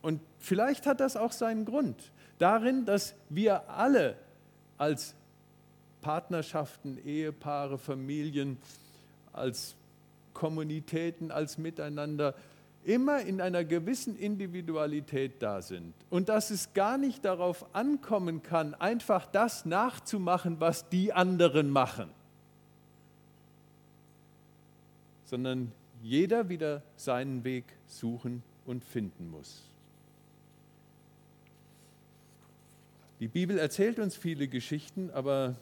Und 0.00 0.20
vielleicht 0.38 0.86
hat 0.86 1.00
das 1.00 1.16
auch 1.16 1.32
seinen 1.32 1.64
Grund 1.64 2.10
darin, 2.38 2.86
dass 2.86 3.14
wir 3.28 3.68
alle 3.68 4.16
als 4.78 5.14
Partnerschaften, 6.00 6.98
Ehepaare, 7.04 7.78
Familien, 7.78 8.56
als 9.32 9.74
Kommunitäten 10.36 11.30
als 11.30 11.56
Miteinander 11.56 12.34
immer 12.84 13.22
in 13.22 13.40
einer 13.40 13.64
gewissen 13.64 14.16
Individualität 14.16 15.40
da 15.40 15.62
sind 15.62 15.94
und 16.10 16.28
dass 16.28 16.50
es 16.50 16.74
gar 16.74 16.98
nicht 16.98 17.24
darauf 17.24 17.74
ankommen 17.74 18.42
kann, 18.42 18.74
einfach 18.74 19.24
das 19.24 19.64
nachzumachen, 19.64 20.60
was 20.60 20.90
die 20.90 21.14
anderen 21.14 21.70
machen, 21.70 22.10
sondern 25.24 25.72
jeder 26.02 26.50
wieder 26.50 26.82
seinen 26.96 27.42
Weg 27.42 27.64
suchen 27.86 28.42
und 28.66 28.84
finden 28.84 29.30
muss. 29.30 29.62
Die 33.20 33.28
Bibel 33.28 33.58
erzählt 33.58 33.98
uns 33.98 34.14
viele 34.14 34.48
Geschichten, 34.48 35.10
aber 35.10 35.56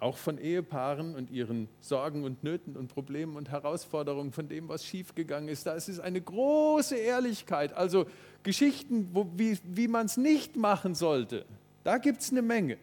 auch 0.00 0.16
von 0.16 0.38
Ehepaaren 0.38 1.14
und 1.14 1.30
ihren 1.30 1.68
Sorgen 1.80 2.24
und 2.24 2.42
Nöten 2.42 2.76
und 2.76 2.88
Problemen 2.88 3.36
und 3.36 3.50
Herausforderungen, 3.50 4.32
von 4.32 4.48
dem, 4.48 4.68
was 4.68 4.84
schiefgegangen 4.84 5.48
ist. 5.48 5.66
Da 5.66 5.74
ist 5.74 5.88
es 5.88 6.00
eine 6.00 6.20
große 6.20 6.96
Ehrlichkeit. 6.96 7.74
Also 7.74 8.06
Geschichten, 8.42 9.10
wo, 9.12 9.30
wie, 9.36 9.58
wie 9.64 9.88
man 9.88 10.06
es 10.06 10.16
nicht 10.16 10.56
machen 10.56 10.94
sollte, 10.94 11.44
da 11.84 11.98
gibt 11.98 12.22
es 12.22 12.30
eine 12.30 12.42
Menge. 12.42 12.78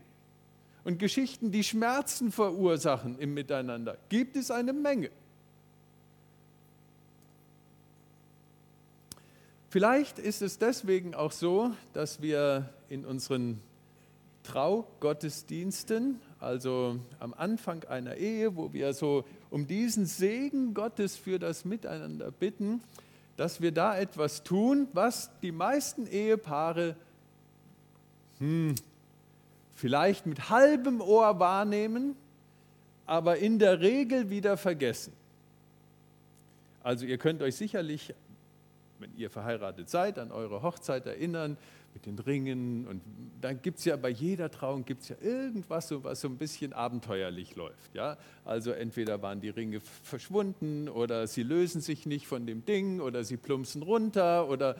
Und 0.83 0.99
Geschichten, 0.99 1.51
die 1.51 1.63
Schmerzen 1.63 2.31
verursachen 2.31 3.17
im 3.19 3.33
Miteinander, 3.33 3.97
gibt 4.09 4.37
es 4.37 4.51
eine 4.51 4.71
Menge. 4.71 5.09
Vielleicht 9.69 10.17
ist 10.17 10.41
es 10.41 10.59
deswegen 10.59 11.13
auch 11.13 11.31
so, 11.31 11.71
dass 11.93 12.21
wir 12.21 12.69
in 12.89 13.05
unseren 13.05 13.59
Traugottesdiensten 14.43 16.21
also 16.39 16.99
am 17.19 17.33
Anfang 17.33 17.83
einer 17.85 18.15
Ehe, 18.15 18.55
wo 18.55 18.71
wir 18.73 18.93
so 18.93 19.25
um 19.49 19.65
diesen 19.65 20.05
Segen 20.05 20.73
Gottes 20.73 21.15
für 21.15 21.39
das 21.39 21.65
Miteinander 21.65 22.31
bitten, 22.31 22.81
dass 23.37 23.61
wir 23.61 23.71
da 23.71 23.97
etwas 23.97 24.43
tun, 24.43 24.87
was 24.93 25.31
die 25.41 25.51
meisten 25.51 26.07
Ehepaare 26.07 26.95
hm, 28.39 28.75
vielleicht 29.75 30.25
mit 30.25 30.49
halbem 30.49 31.01
Ohr 31.01 31.39
wahrnehmen, 31.39 32.15
aber 33.05 33.37
in 33.37 33.57
der 33.57 33.79
Regel 33.79 34.29
wieder 34.29 34.57
vergessen. 34.57 35.13
Also 36.83 37.05
ihr 37.05 37.17
könnt 37.17 37.41
euch 37.41 37.55
sicherlich, 37.55 38.13
wenn 38.99 39.15
ihr 39.17 39.29
verheiratet 39.29 39.89
seid, 39.89 40.19
an 40.19 40.31
eure 40.31 40.61
Hochzeit 40.61 41.05
erinnern, 41.05 41.57
mit 41.97 42.05
den 42.05 42.19
Ringen. 42.19 42.85
Und 42.85 43.01
dann 43.41 43.61
gibt 43.61 43.79
es 43.79 43.85
ja 43.85 43.95
bei 43.95 44.09
jeder 44.09 44.51
Trauung 44.51 44.85
gibt's 44.85 45.09
ja 45.09 45.15
irgendwas, 45.19 45.91
was 46.03 46.21
so 46.21 46.27
ein 46.27 46.37
bisschen 46.37 46.73
abenteuerlich 46.73 47.55
läuft. 47.55 47.95
Ja? 47.95 48.17
Also 48.45 48.71
entweder 48.71 49.21
waren 49.23 49.41
die 49.41 49.49
Ringe 49.49 49.79
verschwunden 49.79 50.89
oder 50.89 51.25
sie 51.25 51.41
lösen 51.41 51.81
sich 51.81 52.05
nicht 52.05 52.27
von 52.27 52.45
dem 52.45 52.65
Ding 52.65 52.99
oder 52.99 53.23
sie 53.23 53.37
plumpsen 53.37 53.81
runter 53.81 54.47
oder 54.47 54.75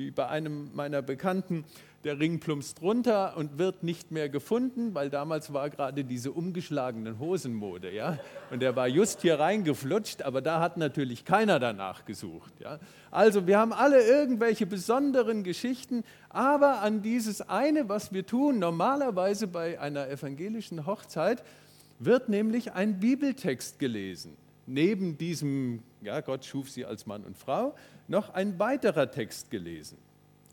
wie 0.00 0.10
bei 0.10 0.28
einem 0.28 0.70
meiner 0.74 1.02
Bekannten, 1.02 1.64
der 2.04 2.18
Ring 2.18 2.40
plumpst 2.40 2.80
runter 2.80 3.36
und 3.36 3.58
wird 3.58 3.82
nicht 3.82 4.10
mehr 4.10 4.30
gefunden, 4.30 4.94
weil 4.94 5.10
damals 5.10 5.52
war 5.52 5.68
gerade 5.68 6.04
diese 6.04 6.32
umgeschlagenen 6.32 7.18
Hosenmode, 7.18 7.92
ja. 7.92 8.18
Und 8.50 8.62
der 8.62 8.74
war 8.74 8.88
just 8.88 9.20
hier 9.20 9.38
reingeflutscht, 9.38 10.22
aber 10.22 10.40
da 10.40 10.60
hat 10.60 10.78
natürlich 10.78 11.26
keiner 11.26 11.60
danach 11.60 12.06
gesucht, 12.06 12.54
ja. 12.60 12.78
Also 13.10 13.46
wir 13.46 13.58
haben 13.58 13.74
alle 13.74 14.02
irgendwelche 14.02 14.64
besonderen 14.64 15.44
Geschichten, 15.44 16.02
aber 16.30 16.80
an 16.80 17.02
dieses 17.02 17.42
eine, 17.42 17.90
was 17.90 18.14
wir 18.14 18.24
tun, 18.24 18.58
normalerweise 18.58 19.46
bei 19.46 19.78
einer 19.78 20.08
evangelischen 20.08 20.86
Hochzeit, 20.86 21.42
wird 21.98 22.30
nämlich 22.30 22.72
ein 22.72 22.98
Bibeltext 22.98 23.78
gelesen. 23.78 24.38
Neben 24.72 25.18
diesem, 25.18 25.82
ja, 26.00 26.20
Gott 26.20 26.44
schuf 26.44 26.70
sie 26.70 26.84
als 26.84 27.04
Mann 27.04 27.24
und 27.24 27.36
Frau, 27.36 27.74
noch 28.06 28.30
ein 28.30 28.58
weiterer 28.60 29.10
Text 29.10 29.50
gelesen. 29.50 29.98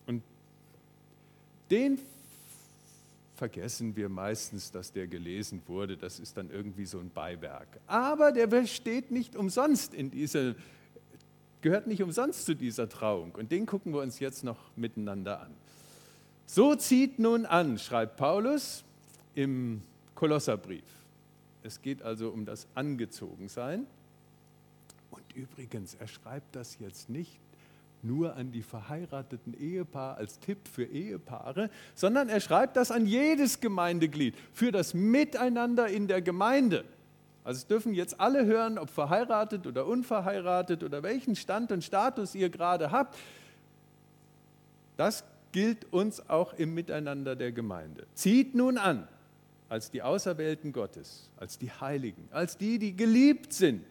Und 0.07 0.23
den 1.69 1.99
vergessen 3.35 3.95
wir 3.95 4.09
meistens, 4.09 4.71
dass 4.71 4.91
der 4.91 5.05
gelesen 5.05 5.61
wurde. 5.67 5.97
Das 5.97 6.19
ist 6.19 6.35
dann 6.35 6.49
irgendwie 6.49 6.85
so 6.85 6.97
ein 6.97 7.11
Beiwerk. 7.11 7.67
Aber 7.85 8.31
der 8.31 8.65
steht 8.65 9.11
nicht 9.11 9.35
umsonst 9.35 9.93
in 9.93 10.09
dieser, 10.09 10.55
gehört 11.61 11.85
nicht 11.85 12.01
umsonst 12.01 12.45
zu 12.45 12.55
dieser 12.55 12.89
Trauung. 12.89 13.35
Und 13.35 13.51
den 13.51 13.67
gucken 13.67 13.93
wir 13.93 14.01
uns 14.01 14.19
jetzt 14.19 14.43
noch 14.43 14.57
miteinander 14.75 15.41
an. 15.41 15.53
So 16.47 16.73
zieht 16.73 17.19
nun 17.19 17.45
an, 17.45 17.77
schreibt 17.77 18.17
Paulus 18.17 18.83
im 19.35 19.83
Kolosserbrief. 20.15 20.85
Es 21.61 21.81
geht 21.81 22.01
also 22.01 22.29
um 22.29 22.45
das 22.45 22.65
Angezogensein. 22.73 23.85
Übrigens, 25.37 25.93
er 25.93 26.07
schreibt 26.07 26.55
das 26.55 26.79
jetzt 26.79 27.09
nicht 27.09 27.39
nur 28.01 28.35
an 28.35 28.51
die 28.51 28.63
verheirateten 28.63 29.53
Ehepaare 29.53 30.17
als 30.17 30.39
Tipp 30.39 30.67
für 30.67 30.83
Ehepaare, 30.83 31.69
sondern 31.93 32.27
er 32.27 32.39
schreibt 32.39 32.75
das 32.75 32.89
an 32.89 33.05
jedes 33.05 33.59
Gemeindeglied 33.59 34.33
für 34.51 34.71
das 34.71 34.95
Miteinander 34.95 35.87
in 35.89 36.07
der 36.07 36.23
Gemeinde. 36.23 36.85
Also 37.43 37.59
es 37.59 37.67
dürfen 37.67 37.93
jetzt 37.93 38.19
alle 38.19 38.45
hören, 38.45 38.79
ob 38.79 38.89
verheiratet 38.89 39.67
oder 39.67 39.85
unverheiratet 39.85 40.83
oder 40.83 41.03
welchen 41.03 41.35
Stand 41.35 41.71
und 41.71 41.83
Status 41.83 42.33
ihr 42.33 42.49
gerade 42.49 42.91
habt. 42.91 43.15
Das 44.97 45.23
gilt 45.51 45.85
uns 45.93 46.27
auch 46.31 46.53
im 46.53 46.73
Miteinander 46.73 47.35
der 47.35 47.51
Gemeinde. 47.51 48.07
Zieht 48.15 48.55
nun 48.55 48.79
an, 48.79 49.07
als 49.69 49.91
die 49.91 50.01
Auserwählten 50.01 50.73
Gottes, 50.73 51.29
als 51.37 51.59
die 51.59 51.69
Heiligen, 51.69 52.27
als 52.31 52.57
die, 52.57 52.79
die 52.79 52.95
geliebt 52.95 53.53
sind, 53.53 53.85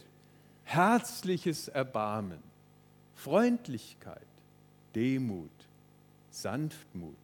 herzliches 0.66 1.68
Erbarmen, 1.68 2.42
Freundlichkeit, 3.14 4.26
Demut, 4.94 5.50
Sanftmut, 6.30 7.14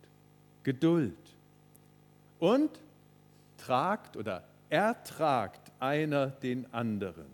Geduld 0.63 1.17
und 2.39 2.71
tragt 3.59 4.17
oder 4.17 4.45
ertragt 4.71 5.61
einer 5.81 6.29
den 6.29 6.73
anderen. 6.73 7.27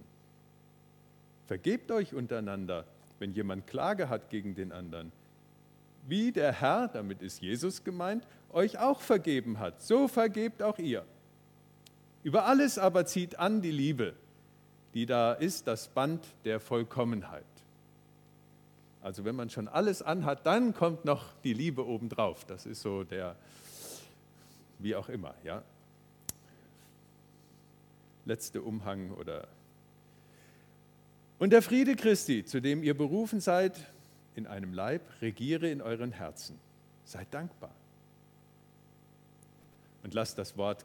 Vergebt 1.47 1.91
euch 1.91 2.15
untereinander, 2.15 2.85
wenn 3.19 3.33
jemand 3.33 3.67
Klage 3.67 4.09
hat 4.09 4.31
gegen 4.31 4.55
den 4.55 4.73
anderen. 4.73 5.12
Wie 6.07 6.33
der 6.33 6.53
Herr, 6.53 6.88
damit 6.88 7.21
ist 7.21 7.43
Jesus 7.43 7.85
gemeint, 7.85 8.27
euch 8.50 8.79
auch 8.79 9.03
vergeben 9.03 9.59
hat, 9.59 9.83
so 9.83 10.09
vergebt 10.09 10.62
auch 10.62 10.79
ihr. 10.79 11.05
Über 12.23 12.47
alles 12.47 12.79
aber 12.79 13.05
zieht 13.05 13.38
an 13.38 13.61
die 13.61 13.71
Liebe, 13.71 14.15
die 14.95 15.07
da 15.07 15.33
ist, 15.33 15.66
das 15.66 15.88
Band 15.88 16.25
der 16.45 16.61
Vollkommenheit. 16.61 17.45
Also 19.00 19.25
wenn 19.25 19.37
man 19.37 19.49
schon 19.49 19.68
alles 19.68 20.02
anhat, 20.02 20.45
dann 20.45 20.75
kommt 20.75 21.04
noch 21.04 21.33
die 21.45 21.52
Liebe 21.52 21.87
obendrauf. 21.87 22.45
Das 22.45 22.66
ist 22.66 22.83
so 22.83 23.04
der, 23.04 23.37
wie 24.78 24.95
auch 24.97 25.09
immer, 25.09 25.35
ja. 25.45 25.62
Letzte 28.25 28.61
Umhang 28.61 29.12
oder. 29.12 29.49
Und 31.38 31.50
der 31.50 31.62
Friede 31.62 31.95
Christi, 31.97 32.45
zu 32.45 32.61
dem 32.61 32.83
ihr 32.83 32.97
berufen 32.97 33.40
seid, 33.40 33.78
in 34.35 34.47
einem 34.47 34.73
Leib, 34.73 35.02
regiere 35.21 35.71
in 35.71 35.80
euren 35.80 36.12
Herzen. 36.12 36.59
Seid 37.04 37.33
dankbar. 37.33 37.75
Und 40.02 40.14
lasst 40.14 40.38
das 40.38 40.57
Wort 40.57 40.85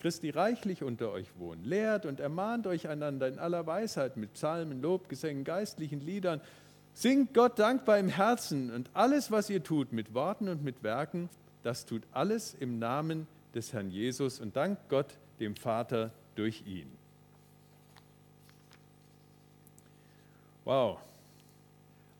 Christi 0.00 0.30
reichlich 0.30 0.82
unter 0.82 1.10
euch 1.10 1.28
wohnen. 1.38 1.64
Lehrt 1.64 2.06
und 2.06 2.20
ermahnt 2.20 2.66
euch 2.66 2.88
einander 2.88 3.28
in 3.28 3.38
aller 3.38 3.66
Weisheit 3.66 4.16
mit 4.16 4.34
Psalmen, 4.34 4.80
Lobgesängen, 4.80 5.44
geistlichen 5.44 6.00
Liedern. 6.00 6.40
Singt 6.94 7.34
Gott 7.34 7.58
dankbar 7.58 7.98
im 7.98 8.08
Herzen 8.08 8.72
und 8.72 8.90
alles, 8.94 9.30
was 9.30 9.50
ihr 9.50 9.62
tut, 9.62 9.92
mit 9.92 10.14
Worten 10.14 10.48
und 10.48 10.62
mit 10.64 10.82
Werken, 10.82 11.28
das 11.62 11.84
tut 11.86 12.02
alles 12.12 12.54
im 12.54 12.78
Namen 12.78 13.26
des 13.54 13.72
Herrn 13.72 13.90
Jesus 13.90 14.40
und 14.40 14.56
dankt 14.56 14.88
Gott, 14.88 15.18
dem 15.40 15.56
Vater, 15.56 16.10
durch 16.34 16.62
ihn. 16.66 16.90
Wow. 20.64 20.98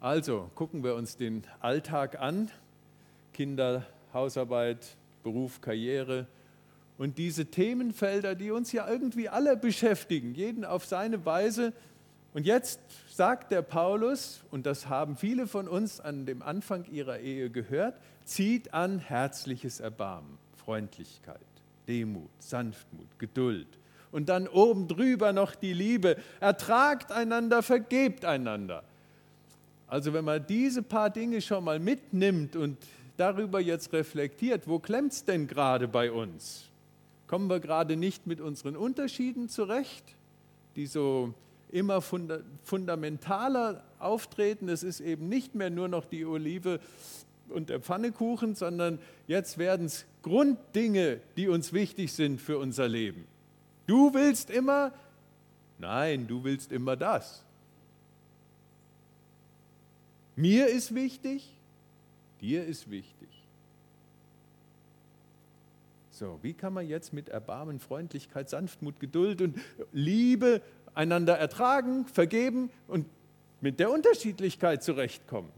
Also 0.00 0.50
gucken 0.54 0.82
wir 0.82 0.94
uns 0.94 1.16
den 1.16 1.44
Alltag 1.60 2.20
an. 2.20 2.50
Kinder, 3.32 3.86
Hausarbeit, 4.12 4.96
Beruf, 5.22 5.60
Karriere, 5.60 6.26
und 6.98 7.16
diese 7.16 7.46
Themenfelder, 7.46 8.34
die 8.34 8.50
uns 8.50 8.72
ja 8.72 8.88
irgendwie 8.88 9.28
alle 9.28 9.56
beschäftigen, 9.56 10.34
jeden 10.34 10.64
auf 10.64 10.84
seine 10.84 11.24
Weise. 11.24 11.72
Und 12.34 12.44
jetzt 12.44 12.80
sagt 13.08 13.52
der 13.52 13.62
Paulus, 13.62 14.42
und 14.50 14.66
das 14.66 14.88
haben 14.88 15.16
viele 15.16 15.46
von 15.46 15.68
uns 15.68 16.00
an 16.00 16.26
dem 16.26 16.42
Anfang 16.42 16.84
ihrer 16.90 17.20
Ehe 17.20 17.50
gehört, 17.50 17.94
zieht 18.24 18.74
an 18.74 18.98
herzliches 18.98 19.78
Erbarmen, 19.78 20.38
Freundlichkeit, 20.56 21.40
Demut, 21.86 22.28
Sanftmut, 22.40 23.18
Geduld. 23.18 23.68
Und 24.10 24.28
dann 24.28 24.48
oben 24.48 24.88
drüber 24.88 25.32
noch 25.32 25.54
die 25.54 25.74
Liebe. 25.74 26.16
Ertragt 26.40 27.12
einander, 27.12 27.62
vergebt 27.62 28.24
einander. 28.24 28.82
Also 29.86 30.12
wenn 30.12 30.24
man 30.24 30.44
diese 30.46 30.82
paar 30.82 31.10
Dinge 31.10 31.40
schon 31.40 31.62
mal 31.64 31.78
mitnimmt 31.78 32.56
und 32.56 32.76
darüber 33.16 33.60
jetzt 33.60 33.92
reflektiert, 33.92 34.66
wo 34.66 34.78
klemmt 34.78 35.12
es 35.12 35.24
denn 35.24 35.46
gerade 35.46 35.86
bei 35.86 36.10
uns? 36.10 36.67
Kommen 37.28 37.48
wir 37.48 37.60
gerade 37.60 37.96
nicht 37.96 38.26
mit 38.26 38.40
unseren 38.40 38.76
Unterschieden 38.76 39.48
zurecht, 39.48 40.16
die 40.76 40.86
so 40.86 41.34
immer 41.70 42.00
funda 42.00 42.40
fundamentaler 42.62 43.84
auftreten. 43.98 44.68
Es 44.68 44.82
ist 44.82 45.00
eben 45.00 45.28
nicht 45.28 45.54
mehr 45.54 45.70
nur 45.70 45.88
noch 45.88 46.06
die 46.06 46.24
Olive 46.24 46.80
und 47.50 47.68
der 47.68 47.80
Pfannekuchen, 47.80 48.54
sondern 48.54 48.98
jetzt 49.26 49.58
werden 49.58 49.86
es 49.86 50.06
Grunddinge, 50.22 51.20
die 51.36 51.48
uns 51.48 51.72
wichtig 51.72 52.12
sind 52.12 52.40
für 52.40 52.58
unser 52.58 52.88
Leben. 52.88 53.26
Du 53.86 54.12
willst 54.14 54.50
immer, 54.50 54.92
nein, 55.78 56.26
du 56.26 56.44
willst 56.44 56.72
immer 56.72 56.96
das. 56.96 57.44
Mir 60.36 60.68
ist 60.68 60.94
wichtig, 60.94 61.52
dir 62.40 62.64
ist 62.64 62.90
wichtig. 62.90 63.28
So, 66.18 66.40
wie 66.42 66.52
kann 66.52 66.72
man 66.72 66.84
jetzt 66.84 67.12
mit 67.12 67.28
Erbarmen, 67.28 67.78
Freundlichkeit, 67.78 68.50
Sanftmut, 68.50 68.98
Geduld 68.98 69.40
und 69.40 69.56
Liebe 69.92 70.60
einander 70.92 71.38
ertragen, 71.38 72.06
vergeben 72.06 72.70
und 72.88 73.06
mit 73.60 73.78
der 73.78 73.92
Unterschiedlichkeit 73.92 74.82
zurechtkommen? 74.82 75.52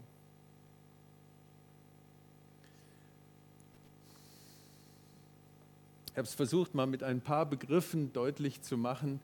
Ich 6.11 6.19
habe 6.19 6.29
es 6.29 6.35
versucht, 6.35 6.75
mal 6.75 6.87
mit 6.87 7.03
ein 7.03 7.23
paar 7.23 7.47
Begriffen 7.47 8.13
deutlich 8.13 8.61
zu 8.61 8.77
machen. 8.77 9.19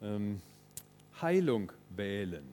Ähm, 0.00 0.40
Heilung 1.20 1.72
wählen. 1.96 2.44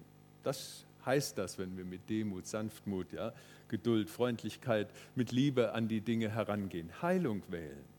Das 0.41 0.83
heißt 1.05 1.37
das, 1.37 1.59
wenn 1.59 1.77
wir 1.77 1.85
mit 1.85 2.09
Demut, 2.09 2.47
Sanftmut, 2.47 3.13
ja, 3.13 3.33
Geduld, 3.67 4.09
Freundlichkeit, 4.09 4.89
mit 5.13 5.31
Liebe 5.31 5.73
an 5.73 5.87
die 5.87 6.01
Dinge 6.01 6.33
herangehen. 6.33 6.89
Heilung 7.03 7.43
wählen. 7.49 7.94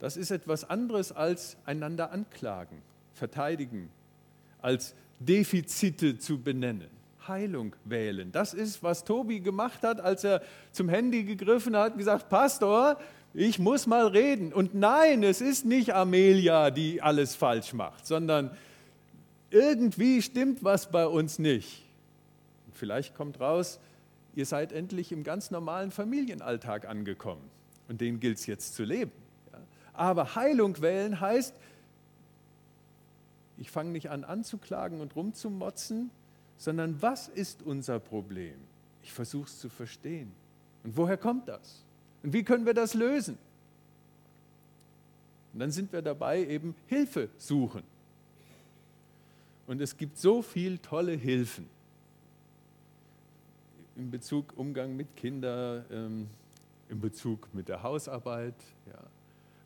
Das 0.00 0.16
ist 0.16 0.30
etwas 0.30 0.68
anderes 0.68 1.12
als 1.12 1.56
einander 1.66 2.10
anklagen, 2.10 2.82
verteidigen, 3.12 3.90
als 4.60 4.94
Defizite 5.20 6.18
zu 6.18 6.42
benennen. 6.42 6.88
Heilung 7.28 7.76
wählen. 7.84 8.32
Das 8.32 8.54
ist, 8.54 8.82
was 8.82 9.04
Tobi 9.04 9.40
gemacht 9.40 9.82
hat, 9.82 10.00
als 10.00 10.24
er 10.24 10.42
zum 10.72 10.88
Handy 10.88 11.24
gegriffen 11.24 11.76
hat 11.76 11.92
und 11.92 11.98
gesagt, 11.98 12.30
Pastor, 12.30 12.98
ich 13.34 13.58
muss 13.58 13.86
mal 13.86 14.06
reden. 14.06 14.52
Und 14.52 14.74
nein, 14.74 15.22
es 15.22 15.42
ist 15.42 15.64
nicht 15.64 15.94
Amelia, 15.94 16.70
die 16.70 17.02
alles 17.02 17.36
falsch 17.36 17.74
macht, 17.74 18.06
sondern 18.06 18.50
irgendwie 19.50 20.22
stimmt 20.22 20.64
was 20.64 20.90
bei 20.90 21.06
uns 21.06 21.38
nicht. 21.38 21.84
vielleicht 22.72 23.14
kommt 23.14 23.38
raus, 23.38 23.78
ihr 24.34 24.46
seid 24.46 24.72
endlich 24.72 25.12
im 25.12 25.22
ganz 25.22 25.50
normalen 25.50 25.90
Familienalltag 25.90 26.88
angekommen. 26.88 27.42
Und 27.88 28.00
den 28.00 28.20
gilt 28.20 28.38
es 28.38 28.46
jetzt 28.46 28.74
zu 28.74 28.84
leben. 28.84 29.12
Aber 29.92 30.34
Heilung 30.34 30.80
wählen 30.80 31.20
heißt, 31.20 31.54
ich 33.58 33.70
fange 33.70 33.90
nicht 33.90 34.10
an 34.10 34.24
anzuklagen 34.24 35.00
und 35.00 35.14
rumzumotzen, 35.14 36.10
sondern 36.56 37.00
was 37.02 37.28
ist 37.28 37.62
unser 37.62 38.00
Problem? 38.00 38.54
Ich 39.02 39.12
versuche 39.12 39.46
es 39.46 39.58
zu 39.58 39.68
verstehen. 39.68 40.32
Und 40.84 40.96
woher 40.96 41.16
kommt 41.16 41.48
das? 41.48 41.84
Und 42.22 42.32
wie 42.32 42.42
können 42.42 42.66
wir 42.66 42.74
das 42.74 42.94
lösen? 42.94 43.38
Und 45.52 45.60
dann 45.60 45.70
sind 45.70 45.92
wir 45.92 46.00
dabei, 46.02 46.44
eben 46.46 46.74
Hilfe 46.86 47.28
suchen. 47.38 47.82
Und 49.66 49.80
es 49.80 49.96
gibt 49.96 50.18
so 50.18 50.42
viele 50.42 50.80
tolle 50.80 51.12
Hilfen 51.12 51.68
in 53.96 54.10
Bezug 54.10 54.52
Umgang 54.56 54.96
mit 54.96 55.14
Kindern, 55.16 55.84
ähm, 55.90 56.26
in 56.88 57.00
Bezug 57.00 57.52
mit 57.52 57.68
der 57.68 57.82
Hausarbeit, 57.82 58.54
ja, 58.86 58.98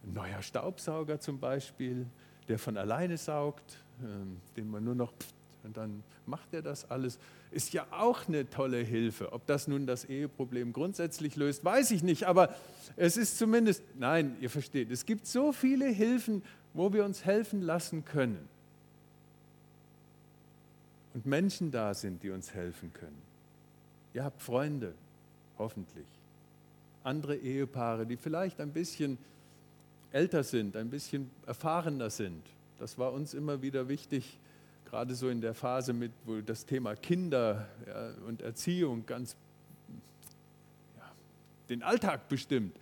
ein 0.06 0.12
neuer 0.12 0.42
Staubsauger 0.42 1.20
zum 1.20 1.38
Beispiel, 1.38 2.06
der 2.48 2.58
von 2.58 2.76
alleine 2.76 3.16
saugt, 3.16 3.78
ähm, 4.02 4.40
den 4.56 4.70
man 4.70 4.84
nur 4.84 4.94
noch 4.94 5.12
und 5.64 5.78
dann 5.78 6.04
macht 6.26 6.52
er 6.52 6.62
das 6.62 6.90
alles, 6.90 7.18
ist 7.50 7.72
ja 7.72 7.86
auch 7.90 8.28
eine 8.28 8.48
tolle 8.48 8.78
Hilfe. 8.78 9.32
Ob 9.32 9.46
das 9.46 9.66
nun 9.66 9.86
das 9.86 10.04
Eheproblem 10.04 10.72
grundsätzlich 10.72 11.36
löst, 11.36 11.64
weiß 11.64 11.90
ich 11.90 12.02
nicht, 12.02 12.24
aber 12.24 12.54
es 12.96 13.16
ist 13.16 13.38
zumindest, 13.38 13.82
nein, 13.98 14.36
ihr 14.40 14.50
versteht, 14.50 14.90
es 14.90 15.06
gibt 15.06 15.26
so 15.26 15.52
viele 15.52 15.86
Hilfen, 15.86 16.42
wo 16.74 16.92
wir 16.92 17.04
uns 17.04 17.24
helfen 17.24 17.62
lassen 17.62 18.04
können. 18.04 18.48
Und 21.14 21.24
Menschen 21.24 21.70
da 21.70 21.94
sind, 21.94 22.22
die 22.22 22.30
uns 22.30 22.52
helfen 22.52 22.92
können. 22.92 23.22
Ihr 24.12 24.24
habt 24.24 24.42
Freunde, 24.42 24.94
hoffentlich. 25.58 26.06
Andere 27.04 27.36
Ehepaare, 27.36 28.06
die 28.06 28.16
vielleicht 28.16 28.60
ein 28.60 28.72
bisschen 28.72 29.16
älter 30.14 30.44
sind, 30.44 30.76
ein 30.76 30.90
bisschen 30.90 31.28
erfahrener 31.44 32.08
sind. 32.08 32.42
Das 32.78 32.98
war 32.98 33.12
uns 33.12 33.34
immer 33.34 33.62
wieder 33.62 33.88
wichtig, 33.88 34.38
gerade 34.88 35.12
so 35.14 35.28
in 35.28 35.40
der 35.40 35.54
Phase, 35.54 35.92
mit, 35.92 36.12
wo 36.24 36.40
das 36.40 36.64
Thema 36.64 36.94
Kinder 36.94 37.66
ja, 37.86 38.10
und 38.26 38.40
Erziehung 38.40 39.04
ganz 39.06 39.34
ja, 40.96 41.10
den 41.68 41.82
Alltag 41.82 42.28
bestimmt. 42.28 42.76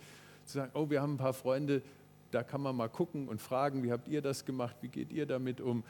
Zu 0.45 0.59
sagen, 0.59 0.71
oh, 0.75 0.89
wir 0.91 1.01
haben 1.01 1.15
ein 1.15 1.17
paar 1.17 1.33
Freunde, 1.33 1.81
da 2.29 2.43
kann 2.43 2.61
man 2.61 2.75
mal 2.75 2.89
gucken 2.89 3.27
und 3.27 3.41
fragen, 3.41 3.83
wie 3.83 3.91
habt 3.91 4.07
ihr 4.07 4.21
das 4.21 4.45
gemacht, 4.45 4.75
wie 4.81 4.89
geht 4.89 5.11
ihr 5.11 5.25
damit 5.25 5.59
um. 5.59 5.83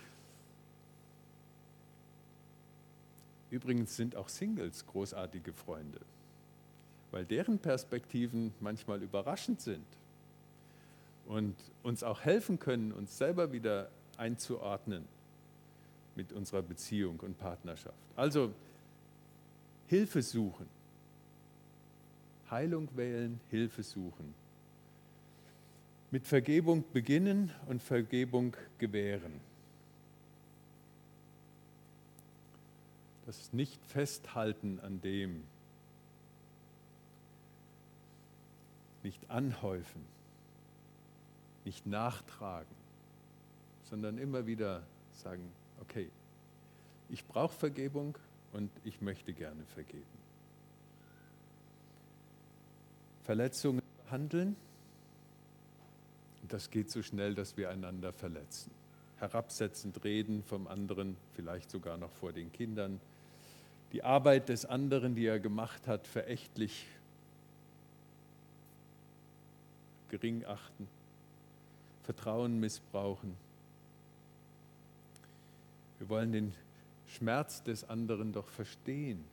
Übrigens 3.50 3.98
sind 3.98 4.16
auch 4.16 4.30
Singles 4.30 4.86
großartige 4.88 5.52
Freunde. 5.52 6.00
weil 7.12 7.26
deren 7.26 7.60
Perspektiven 7.60 8.54
manchmal 8.60 9.04
überraschend 9.04 9.62
sind 9.62 9.86
und 11.28 11.56
uns 11.84 12.04
auch 12.04 12.22
helfen 12.22 12.60
können, 12.60 12.92
uns 12.92 13.18
selber 13.18 13.52
wieder 13.52 13.90
einzuordnen 14.18 15.06
mit 16.16 16.32
unserer 16.32 16.62
Beziehung 16.62 17.20
und 17.22 17.38
Partnerschaft. 17.40 17.98
Also 18.16 18.54
Hilfe 19.88 20.22
suchen, 20.22 20.68
Heilung 22.50 22.90
wählen, 22.96 23.40
Hilfe 23.50 23.84
suchen. 23.84 24.34
Mit 26.12 26.28
Vergebung 26.28 26.84
beginnen 26.94 27.52
und 27.68 27.82
Vergebung 27.82 28.56
gewähren. 28.78 29.42
Das 33.26 33.52
nicht 33.54 33.84
festhalten 33.86 34.80
an 34.82 35.02
dem, 35.02 35.44
nicht 39.02 39.30
anhäufen, 39.30 40.06
nicht 41.66 41.86
nachtragen, 41.86 42.76
sondern 43.90 44.18
immer 44.18 44.46
wieder 44.46 44.84
sagen, 45.12 45.52
okay, 45.82 46.10
ich 47.10 47.26
brauche 47.26 47.54
Vergebung 47.54 48.18
und 48.54 48.72
ich 48.84 49.02
möchte 49.02 49.34
gerne 49.34 49.64
vergeben. 49.74 50.04
Verletzungen 53.24 53.82
behandeln, 54.04 54.56
das 56.50 56.70
geht 56.70 56.92
so 56.92 57.02
schnell, 57.02 57.36
dass 57.36 57.56
wir 57.58 57.70
einander 57.70 58.12
verletzen. 58.12 58.72
Herabsetzend 59.18 60.04
reden 60.04 60.44
vom 60.44 60.68
anderen, 60.68 61.16
vielleicht 61.36 61.72
sogar 61.72 61.98
noch 61.98 62.12
vor 62.12 62.34
den 62.34 62.52
Kindern. 62.52 63.00
Die 63.94 64.04
Arbeit 64.04 64.50
des 64.50 64.66
anderen, 64.66 65.16
die 65.16 65.26
er 65.26 65.40
gemacht 65.40 65.88
hat, 65.88 66.06
verächtlich 66.08 66.86
gering 70.10 70.46
achten. 70.46 70.88
Vertrauen 72.04 72.60
missbrauchen. 72.60 73.36
Wir 76.00 76.10
wollen 76.10 76.32
den 76.32 76.54
Schmerz 77.08 77.64
des 77.64 77.90
anderen 77.90 78.34
doch 78.34 78.50
verstehen. 78.50 79.24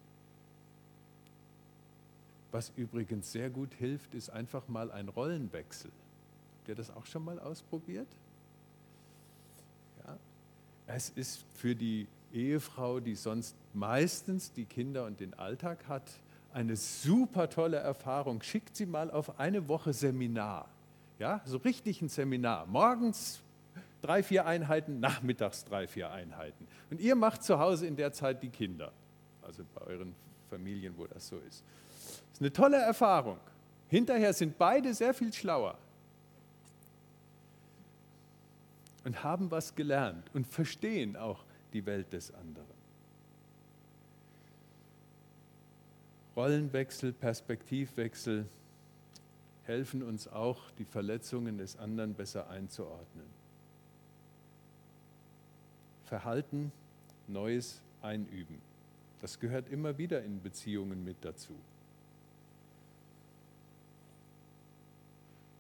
Was 2.53 2.73
übrigens 2.77 3.33
sehr 3.33 3.51
gut 3.51 3.73
hilft, 3.75 4.15
ist 4.15 4.31
einfach 4.31 4.69
mal 4.69 4.91
ein 4.91 5.09
Rollenwechsel. 5.09 5.91
Habt 6.59 6.69
ihr 6.69 6.75
das 6.75 6.91
auch 6.91 7.07
schon 7.07 7.25
mal 7.25 7.39
ausprobiert? 7.39 8.09
Ja. 10.05 10.17
Es 10.87 11.11
ist 11.11 11.45
für 11.57 11.75
die 11.75 12.07
Ehefrau, 12.33 13.01
die 13.01 13.15
sonst 13.15 13.55
meistens 13.73 14.53
die 14.53 14.65
Kinder 14.65 15.07
und 15.07 15.21
den 15.21 15.35
Alltag 15.35 15.89
hat, 15.89 16.11
eine 16.53 16.77
super 16.77 17.49
tolle 17.49 17.77
Erfahrung. 17.77 18.43
Schickt 18.43 18.77
sie 18.77 18.87
mal 18.87 19.11
auf 19.11 19.39
eine 19.39 19.69
Woche 19.69 19.93
Seminar. 19.93 20.69
Ja, 21.21 21.43
so 21.45 21.59
richtig 21.59 22.01
ein 22.01 22.09
Seminar. 22.09 22.65
Morgens 22.65 23.43
drei, 24.01 24.23
vier 24.23 24.47
Einheiten, 24.47 25.01
nachmittags 25.01 25.67
drei, 25.67 25.87
vier 25.87 26.11
Einheiten. 26.11 26.67
Und 26.91 26.99
ihr 26.99 27.15
macht 27.15 27.43
zu 27.45 27.59
Hause 27.59 27.87
in 27.87 27.95
der 27.95 28.11
Zeit 28.11 28.43
die 28.43 28.49
Kinder. 28.49 28.91
Also 29.43 29.63
bei 29.75 29.83
euren 29.83 30.15
Familien, 30.49 30.97
wo 30.97 31.07
das 31.07 31.29
so 31.29 31.37
ist. 31.37 31.63
Das 31.99 32.33
ist 32.33 32.41
eine 32.41 32.51
tolle 32.51 32.79
Erfahrung. 32.79 33.39
Hinterher 33.89 34.33
sind 34.33 34.57
beide 34.57 34.95
sehr 34.95 35.13
viel 35.13 35.31
schlauer 35.31 35.77
und 39.05 39.23
haben 39.23 39.51
was 39.51 39.75
gelernt 39.75 40.31
und 40.33 40.47
verstehen 40.47 41.17
auch 41.17 41.45
die 41.75 41.85
Welt 41.85 42.15
des 42.15 42.33
anderen. 42.33 42.81
Rollenwechsel, 46.35 47.13
Perspektivwechsel, 47.13 48.47
helfen 49.71 50.03
uns 50.03 50.27
auch, 50.27 50.59
die 50.79 50.85
Verletzungen 50.85 51.57
des 51.59 51.79
anderen 51.79 52.15
besser 52.15 52.51
einzuordnen. 52.51 53.27
Verhalten, 56.05 56.73
Neues 57.29 57.81
einüben. 58.03 58.59
Das 59.21 59.39
gehört 59.39 59.69
immer 59.69 59.97
wieder 59.97 60.25
in 60.25 60.43
Beziehungen 60.43 61.05
mit 61.05 61.19
dazu. 61.25 61.55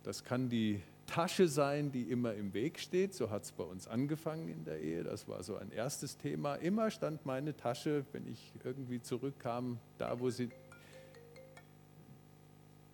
Das 0.02 0.24
kann 0.24 0.48
die 0.48 0.80
Tasche 1.06 1.46
sein, 1.46 1.92
die 1.92 2.02
immer 2.02 2.34
im 2.34 2.52
Weg 2.52 2.80
steht. 2.80 3.14
So 3.14 3.30
hat 3.30 3.44
es 3.44 3.52
bei 3.52 3.62
uns 3.62 3.86
angefangen 3.86 4.48
in 4.48 4.64
der 4.64 4.80
Ehe. 4.80 5.04
Das 5.04 5.28
war 5.28 5.44
so 5.44 5.54
ein 5.54 5.70
erstes 5.70 6.16
Thema. 6.16 6.56
Immer 6.56 6.90
stand 6.90 7.24
meine 7.26 7.56
Tasche, 7.56 8.04
wenn 8.10 8.26
ich 8.26 8.52
irgendwie 8.64 9.00
zurückkam, 9.00 9.78
da 9.98 10.18
wo 10.18 10.30
sie 10.30 10.50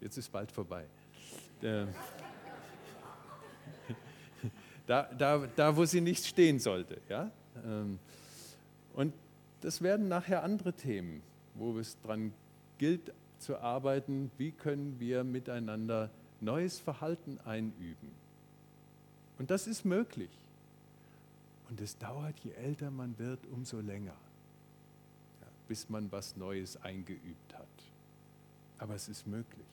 Jetzt 0.00 0.18
ist 0.18 0.30
bald 0.30 0.52
vorbei. 0.52 0.84
Äh, 1.62 1.86
da, 4.86 5.04
da, 5.16 5.46
da, 5.54 5.76
wo 5.76 5.84
sie 5.84 6.00
nicht 6.00 6.26
stehen 6.26 6.58
sollte. 6.58 7.00
Ja? 7.08 7.30
Ähm, 7.64 8.00
und 8.94 9.14
das 9.60 9.82
werden 9.82 10.08
nachher 10.08 10.42
andere 10.42 10.72
Themen, 10.72 11.22
wo 11.54 11.78
es 11.78 11.96
daran 12.02 12.32
gilt 12.78 13.12
zu 13.38 13.58
arbeiten, 13.58 14.30
wie 14.38 14.52
können 14.52 14.98
wir 15.00 15.24
miteinander 15.24 16.10
neues 16.40 16.78
Verhalten 16.78 17.38
einüben. 17.44 18.10
Und 19.38 19.50
das 19.50 19.66
ist 19.66 19.84
möglich. 19.84 20.30
Und 21.68 21.80
es 21.80 21.98
dauert, 21.98 22.38
je 22.40 22.52
älter 22.52 22.90
man 22.90 23.18
wird, 23.18 23.44
umso 23.46 23.80
länger, 23.80 24.16
bis 25.68 25.88
man 25.88 26.10
was 26.12 26.36
Neues 26.36 26.76
eingeübt 26.82 27.54
hat. 27.54 27.66
Aber 28.78 28.94
es 28.94 29.08
ist 29.08 29.26
möglich. 29.26 29.66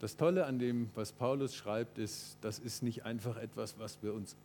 Das 0.00 0.16
Tolle 0.16 0.46
an 0.46 0.58
dem, 0.58 0.90
was 0.94 1.12
Paulus 1.12 1.56
schreibt, 1.56 1.98
ist, 1.98 2.38
das 2.40 2.60
ist 2.60 2.82
nicht 2.82 3.04
einfach 3.04 3.36
etwas, 3.36 3.78
was 3.78 4.00
wir 4.02 4.14
uns 4.14 4.36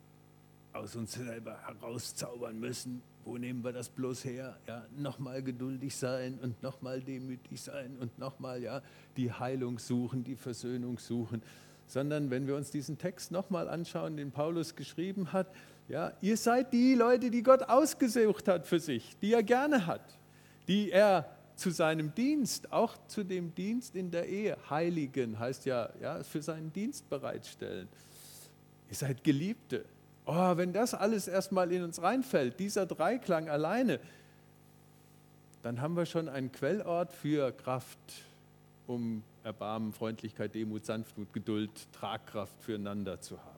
aus 0.72 0.96
uns 0.96 1.12
selber 1.12 1.56
herauszaubern 1.64 2.58
müssen. 2.58 3.02
Wo 3.24 3.38
nehmen 3.38 3.62
wir 3.62 3.72
das 3.72 3.88
bloß 3.88 4.24
her? 4.24 4.58
Ja, 4.66 4.84
nochmal 4.96 5.42
geduldig 5.42 5.94
sein 5.94 6.38
und 6.42 6.60
nochmal 6.62 7.00
demütig 7.00 7.62
sein 7.62 7.96
und 8.00 8.18
nochmal 8.18 8.60
ja, 8.60 8.82
die 9.16 9.32
Heilung 9.32 9.78
suchen, 9.78 10.24
die 10.24 10.34
Versöhnung 10.34 10.98
suchen. 10.98 11.42
Sondern 11.86 12.30
wenn 12.30 12.46
wir 12.46 12.56
uns 12.56 12.72
diesen 12.72 12.98
Text 12.98 13.30
nochmal 13.30 13.68
anschauen, 13.68 14.16
den 14.16 14.32
Paulus 14.32 14.74
geschrieben 14.74 15.32
hat, 15.32 15.46
ja, 15.88 16.12
ihr 16.20 16.36
seid 16.36 16.72
die 16.72 16.94
Leute, 16.94 17.30
die 17.30 17.42
Gott 17.42 17.62
ausgesucht 17.62 18.48
hat 18.48 18.66
für 18.66 18.80
sich, 18.80 19.16
die 19.22 19.32
er 19.32 19.42
gerne 19.42 19.86
hat, 19.86 20.18
die 20.66 20.90
er 20.90 21.33
zu 21.56 21.70
seinem 21.70 22.14
Dienst, 22.14 22.72
auch 22.72 22.96
zu 23.06 23.24
dem 23.24 23.54
Dienst 23.54 23.94
in 23.94 24.10
der 24.10 24.28
Ehe, 24.28 24.56
heiligen, 24.68 25.38
heißt 25.38 25.66
ja, 25.66 25.90
ja, 26.00 26.22
für 26.24 26.42
seinen 26.42 26.72
Dienst 26.72 27.08
bereitstellen. 27.08 27.88
Ihr 28.88 28.96
seid 28.96 29.24
Geliebte. 29.24 29.84
Oh, 30.26 30.56
wenn 30.56 30.72
das 30.72 30.94
alles 30.94 31.28
erstmal 31.28 31.70
in 31.72 31.82
uns 31.82 32.02
reinfällt, 32.02 32.58
dieser 32.58 32.86
Dreiklang 32.86 33.48
alleine, 33.48 34.00
dann 35.62 35.80
haben 35.80 35.96
wir 35.96 36.06
schon 36.06 36.28
einen 36.28 36.50
Quellort 36.50 37.12
für 37.12 37.52
Kraft, 37.52 37.98
um 38.86 39.22
Erbarmen, 39.42 39.92
Freundlichkeit, 39.92 40.54
Demut, 40.54 40.84
Sanftmut, 40.84 41.32
Geduld, 41.32 41.70
Tragkraft 41.92 42.62
füreinander 42.62 43.20
zu 43.20 43.38
haben. 43.38 43.54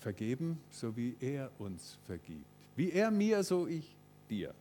Vergeben, 0.00 0.60
so 0.70 0.96
wie 0.96 1.16
er 1.20 1.50
uns 1.58 1.98
vergibt. 2.06 2.51
Wie 2.76 2.90
er 2.90 3.10
mir, 3.10 3.42
so 3.44 3.66
ich 3.66 3.94
dir. 4.30 4.54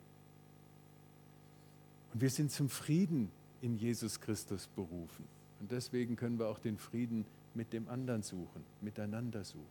Und 2.14 2.22
wir 2.22 2.30
sind 2.30 2.52
zum 2.52 2.70
Frieden 2.70 3.32
in 3.62 3.78
Jesus 3.78 4.20
Christus 4.20 4.68
berufen. 4.68 5.26
Und 5.60 5.72
deswegen 5.72 6.16
können 6.16 6.40
wir 6.40 6.48
auch 6.48 6.60
den 6.60 6.78
Frieden 6.78 7.26
mit 7.54 7.72
dem 7.74 7.88
anderen 7.88 8.24
suchen, 8.24 8.64
miteinander 8.82 9.44
suchen. 9.44 9.66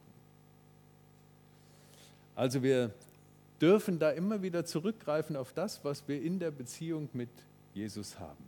Also 2.35 2.63
wir 2.63 2.95
dürfen 3.61 3.99
da 3.99 4.11
immer 4.11 4.43
wieder 4.43 4.65
zurückgreifen 4.65 5.37
auf 5.37 5.53
das, 5.53 5.85
was 5.85 6.07
wir 6.09 6.23
in 6.23 6.39
der 6.39 6.51
Beziehung 6.51 7.09
mit 7.13 7.29
Jesus 7.75 8.19
haben. 8.19 8.45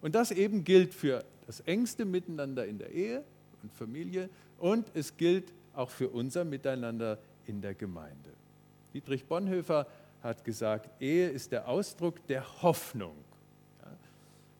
Und 0.00 0.14
das 0.14 0.30
eben 0.30 0.64
gilt 0.64 0.94
für 0.94 1.24
das 1.46 1.60
engste 1.60 2.04
Miteinander 2.04 2.66
in 2.66 2.78
der 2.78 2.90
Ehe 2.90 3.22
und 3.62 3.72
Familie 3.72 4.28
und 4.58 4.86
es 4.94 5.16
gilt 5.16 5.52
auch 5.74 5.90
für 5.90 6.08
unser 6.08 6.44
Miteinander 6.44 7.18
in 7.46 7.60
der 7.60 7.74
Gemeinde. 7.74 8.30
Dietrich 8.96 9.26
Bonhoeffer 9.26 9.86
hat 10.22 10.42
gesagt, 10.42 10.88
Ehe 11.02 11.28
ist 11.28 11.52
der 11.52 11.68
Ausdruck 11.68 12.26
der 12.28 12.62
Hoffnung. 12.62 13.14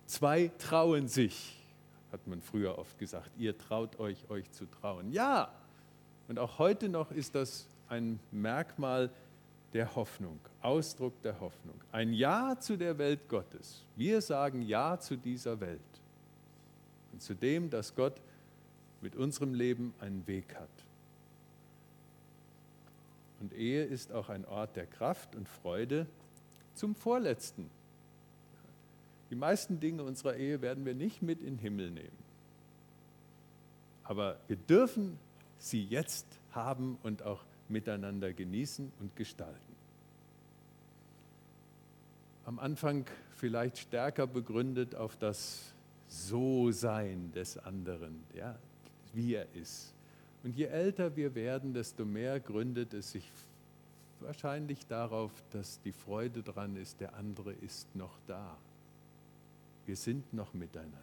Zwei 0.05 0.51
trauen 0.59 1.09
sich, 1.09 1.65
hat 2.13 2.27
man 2.27 2.43
früher 2.43 2.77
oft 2.77 2.99
gesagt. 2.99 3.31
Ihr 3.39 3.57
traut 3.57 3.99
euch, 3.99 4.29
euch 4.29 4.51
zu 4.51 4.67
trauen. 4.67 5.11
Ja, 5.11 5.51
und 6.29 6.39
auch 6.39 6.59
heute 6.59 6.91
noch 6.91 7.13
ist 7.13 7.35
das 7.35 7.67
ein 7.89 8.21
Merkmal 8.31 9.09
der 9.73 9.97
Hoffnung. 9.97 10.39
Ausdruck 10.61 11.23
der 11.23 11.41
Hoffnung. 11.41 11.81
Ein 11.91 12.13
Ja 12.13 12.61
zu 12.61 12.77
der 12.77 12.99
Welt 12.99 13.31
Gottes. 13.31 13.87
Wir 13.97 14.21
sagen 14.21 14.61
Ja 14.61 15.01
zu 15.01 15.17
dieser 15.17 15.59
Welt 15.61 15.81
und 17.11 17.23
zu 17.23 17.35
dem, 17.35 17.71
dass 17.71 17.95
Gott 17.95 18.21
mit 19.01 19.17
unserem 19.17 19.55
Leben 19.55 19.95
einen 19.99 20.27
Weg 20.27 20.55
hat. 20.57 20.69
Und 23.47 23.53
Ehe 23.53 23.85
ist 23.85 24.11
auch 24.11 24.29
ein 24.29 24.45
Ort 24.45 24.75
der 24.75 24.87
Kraft 24.87 25.37
und 25.37 25.49
Freude 25.49 26.09
zum 26.75 26.97
Vorletzten. 26.97 27.71
Die 29.31 29.37
meisten 29.37 29.79
Dinge 29.79 30.03
unserer 30.03 30.35
Ehe 30.35 30.63
werden 30.63 30.85
wir 30.85 30.97
nicht 30.97 31.23
mit 31.23 31.43
in 31.43 31.55
den 31.55 31.59
Himmel 31.59 31.93
nehmen. 31.93 32.19
Aber 34.03 34.41
wir 34.49 34.57
dürfen 34.57 35.17
sie 35.59 35.85
jetzt 35.85 36.27
haben 36.51 36.99
und 37.05 37.23
auch 37.23 37.45
miteinander 37.69 38.33
genießen 38.33 38.93
und 38.99 39.15
gestalten. 39.15 39.77
Am 42.47 42.59
Anfang 42.59 43.07
vielleicht 43.37 43.79
stärker 43.79 44.27
begründet 44.27 44.97
auf 44.97 45.17
das 45.17 45.73
So-Sein 46.09 47.31
des 47.31 47.59
anderen, 47.59 48.25
ja, 48.35 48.59
wie 49.15 49.35
er 49.35 49.47
ist. 49.55 49.96
Und 50.47 50.55
je 50.55 50.67
älter 50.67 51.17
wir 51.17 51.35
werden, 51.35 51.75
desto 51.75 52.05
mehr 52.05 52.39
gründet 52.39 52.95
es 52.95 53.11
sich 53.11 53.29
wahrscheinlich 54.21 54.87
darauf, 54.87 55.33
dass 55.51 55.81
die 55.83 55.91
Freude 55.91 56.45
dran 56.45 56.77
ist, 56.77 57.01
der 57.01 57.15
andere 57.15 57.53
ist 57.53 57.93
noch 57.97 58.17
da. 58.29 58.57
Wir 59.87 59.97
sind 59.97 60.33
noch 60.33 60.55
miteinander. 60.55 60.95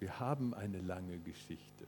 Wir 0.00 0.18
haben 0.18 0.52
eine 0.52 0.80
lange 0.80 1.16
Geschichte. 1.18 1.86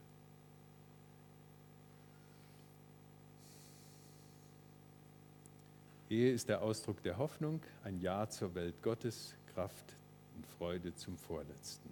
Ehe 6.09 6.31
ist 6.31 6.47
der 6.47 6.61
Ausdruck 6.61 7.03
der 7.03 7.17
Hoffnung, 7.17 7.59
ein 7.83 7.99
Ja 7.99 8.29
zur 8.29 8.55
Welt 8.55 8.81
Gottes, 8.81 9.35
Kraft 9.53 9.97
und 10.37 10.47
Freude 10.47 10.95
zum 10.95 11.17
Vorletzten. 11.17 11.89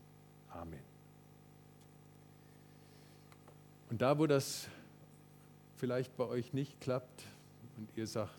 Amen. 0.49 0.92
Und 3.93 4.01
da, 4.01 4.17
wo 4.17 4.25
das 4.25 4.67
vielleicht 5.75 6.17
bei 6.17 6.23
euch 6.23 6.51
nicht 6.51 6.81
klappt 6.81 7.25
und 7.77 7.95
ihr 7.95 8.07
sagt, 8.07 8.33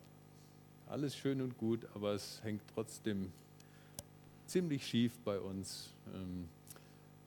alles 0.89 1.15
schön 1.15 1.41
und 1.41 1.57
gut, 1.59 1.87
aber 1.95 2.13
es 2.13 2.43
hängt 2.43 2.61
trotzdem 2.75 3.31
ziemlich 4.47 4.85
schief 4.85 5.17
bei 5.21 5.39
uns, 5.39 5.93
ähm, 6.13 6.49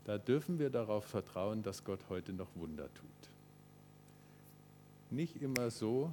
da 0.03 0.17
dürfen 0.17 0.59
wir 0.59 0.69
darauf 0.69 1.05
vertrauen, 1.05 1.63
dass 1.63 1.85
Gott 1.85 2.01
heute 2.09 2.33
noch 2.33 2.53
Wunder 2.55 2.93
tut. 2.95 3.29
Nicht 5.09 5.41
immer 5.41 5.71
so, 5.71 6.11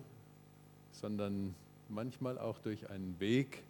sondern 0.93 1.53
manchmal 1.89 2.39
auch 2.39 2.61
durch 2.61 2.91
einen 2.91 3.19
Weg, 3.19 3.65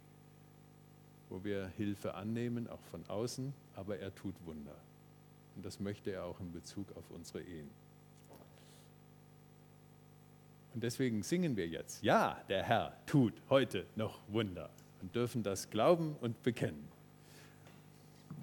wo 1.29 1.43
wir 1.43 1.65
Hilfe 1.77 2.13
annehmen, 2.13 2.69
auch 2.69 2.83
von 2.91 3.03
außen, 3.07 3.51
aber 3.75 3.97
er 3.97 4.13
tut 4.13 4.35
Wunder. 4.45 4.75
Und 5.55 5.65
das 5.65 5.79
möchte 5.79 6.11
er 6.11 6.25
auch 6.25 6.39
in 6.39 6.51
Bezug 6.51 6.95
auf 6.95 7.09
unsere 7.09 7.41
Ehen. 7.41 7.84
Und 10.75 10.83
deswegen 10.83 11.23
singen 11.23 11.55
wir 11.55 11.69
jetzt, 11.69 12.03
ja, 12.03 12.37
der 12.49 12.61
Herr 12.61 12.97
tut 13.05 13.41
heute 13.49 13.85
noch 13.95 14.19
Wunder 14.27 14.69
und 15.01 15.15
dürfen 15.15 15.41
das 15.41 15.69
glauben 15.69 16.17
und 16.19 16.43
bekennen. 16.43 16.89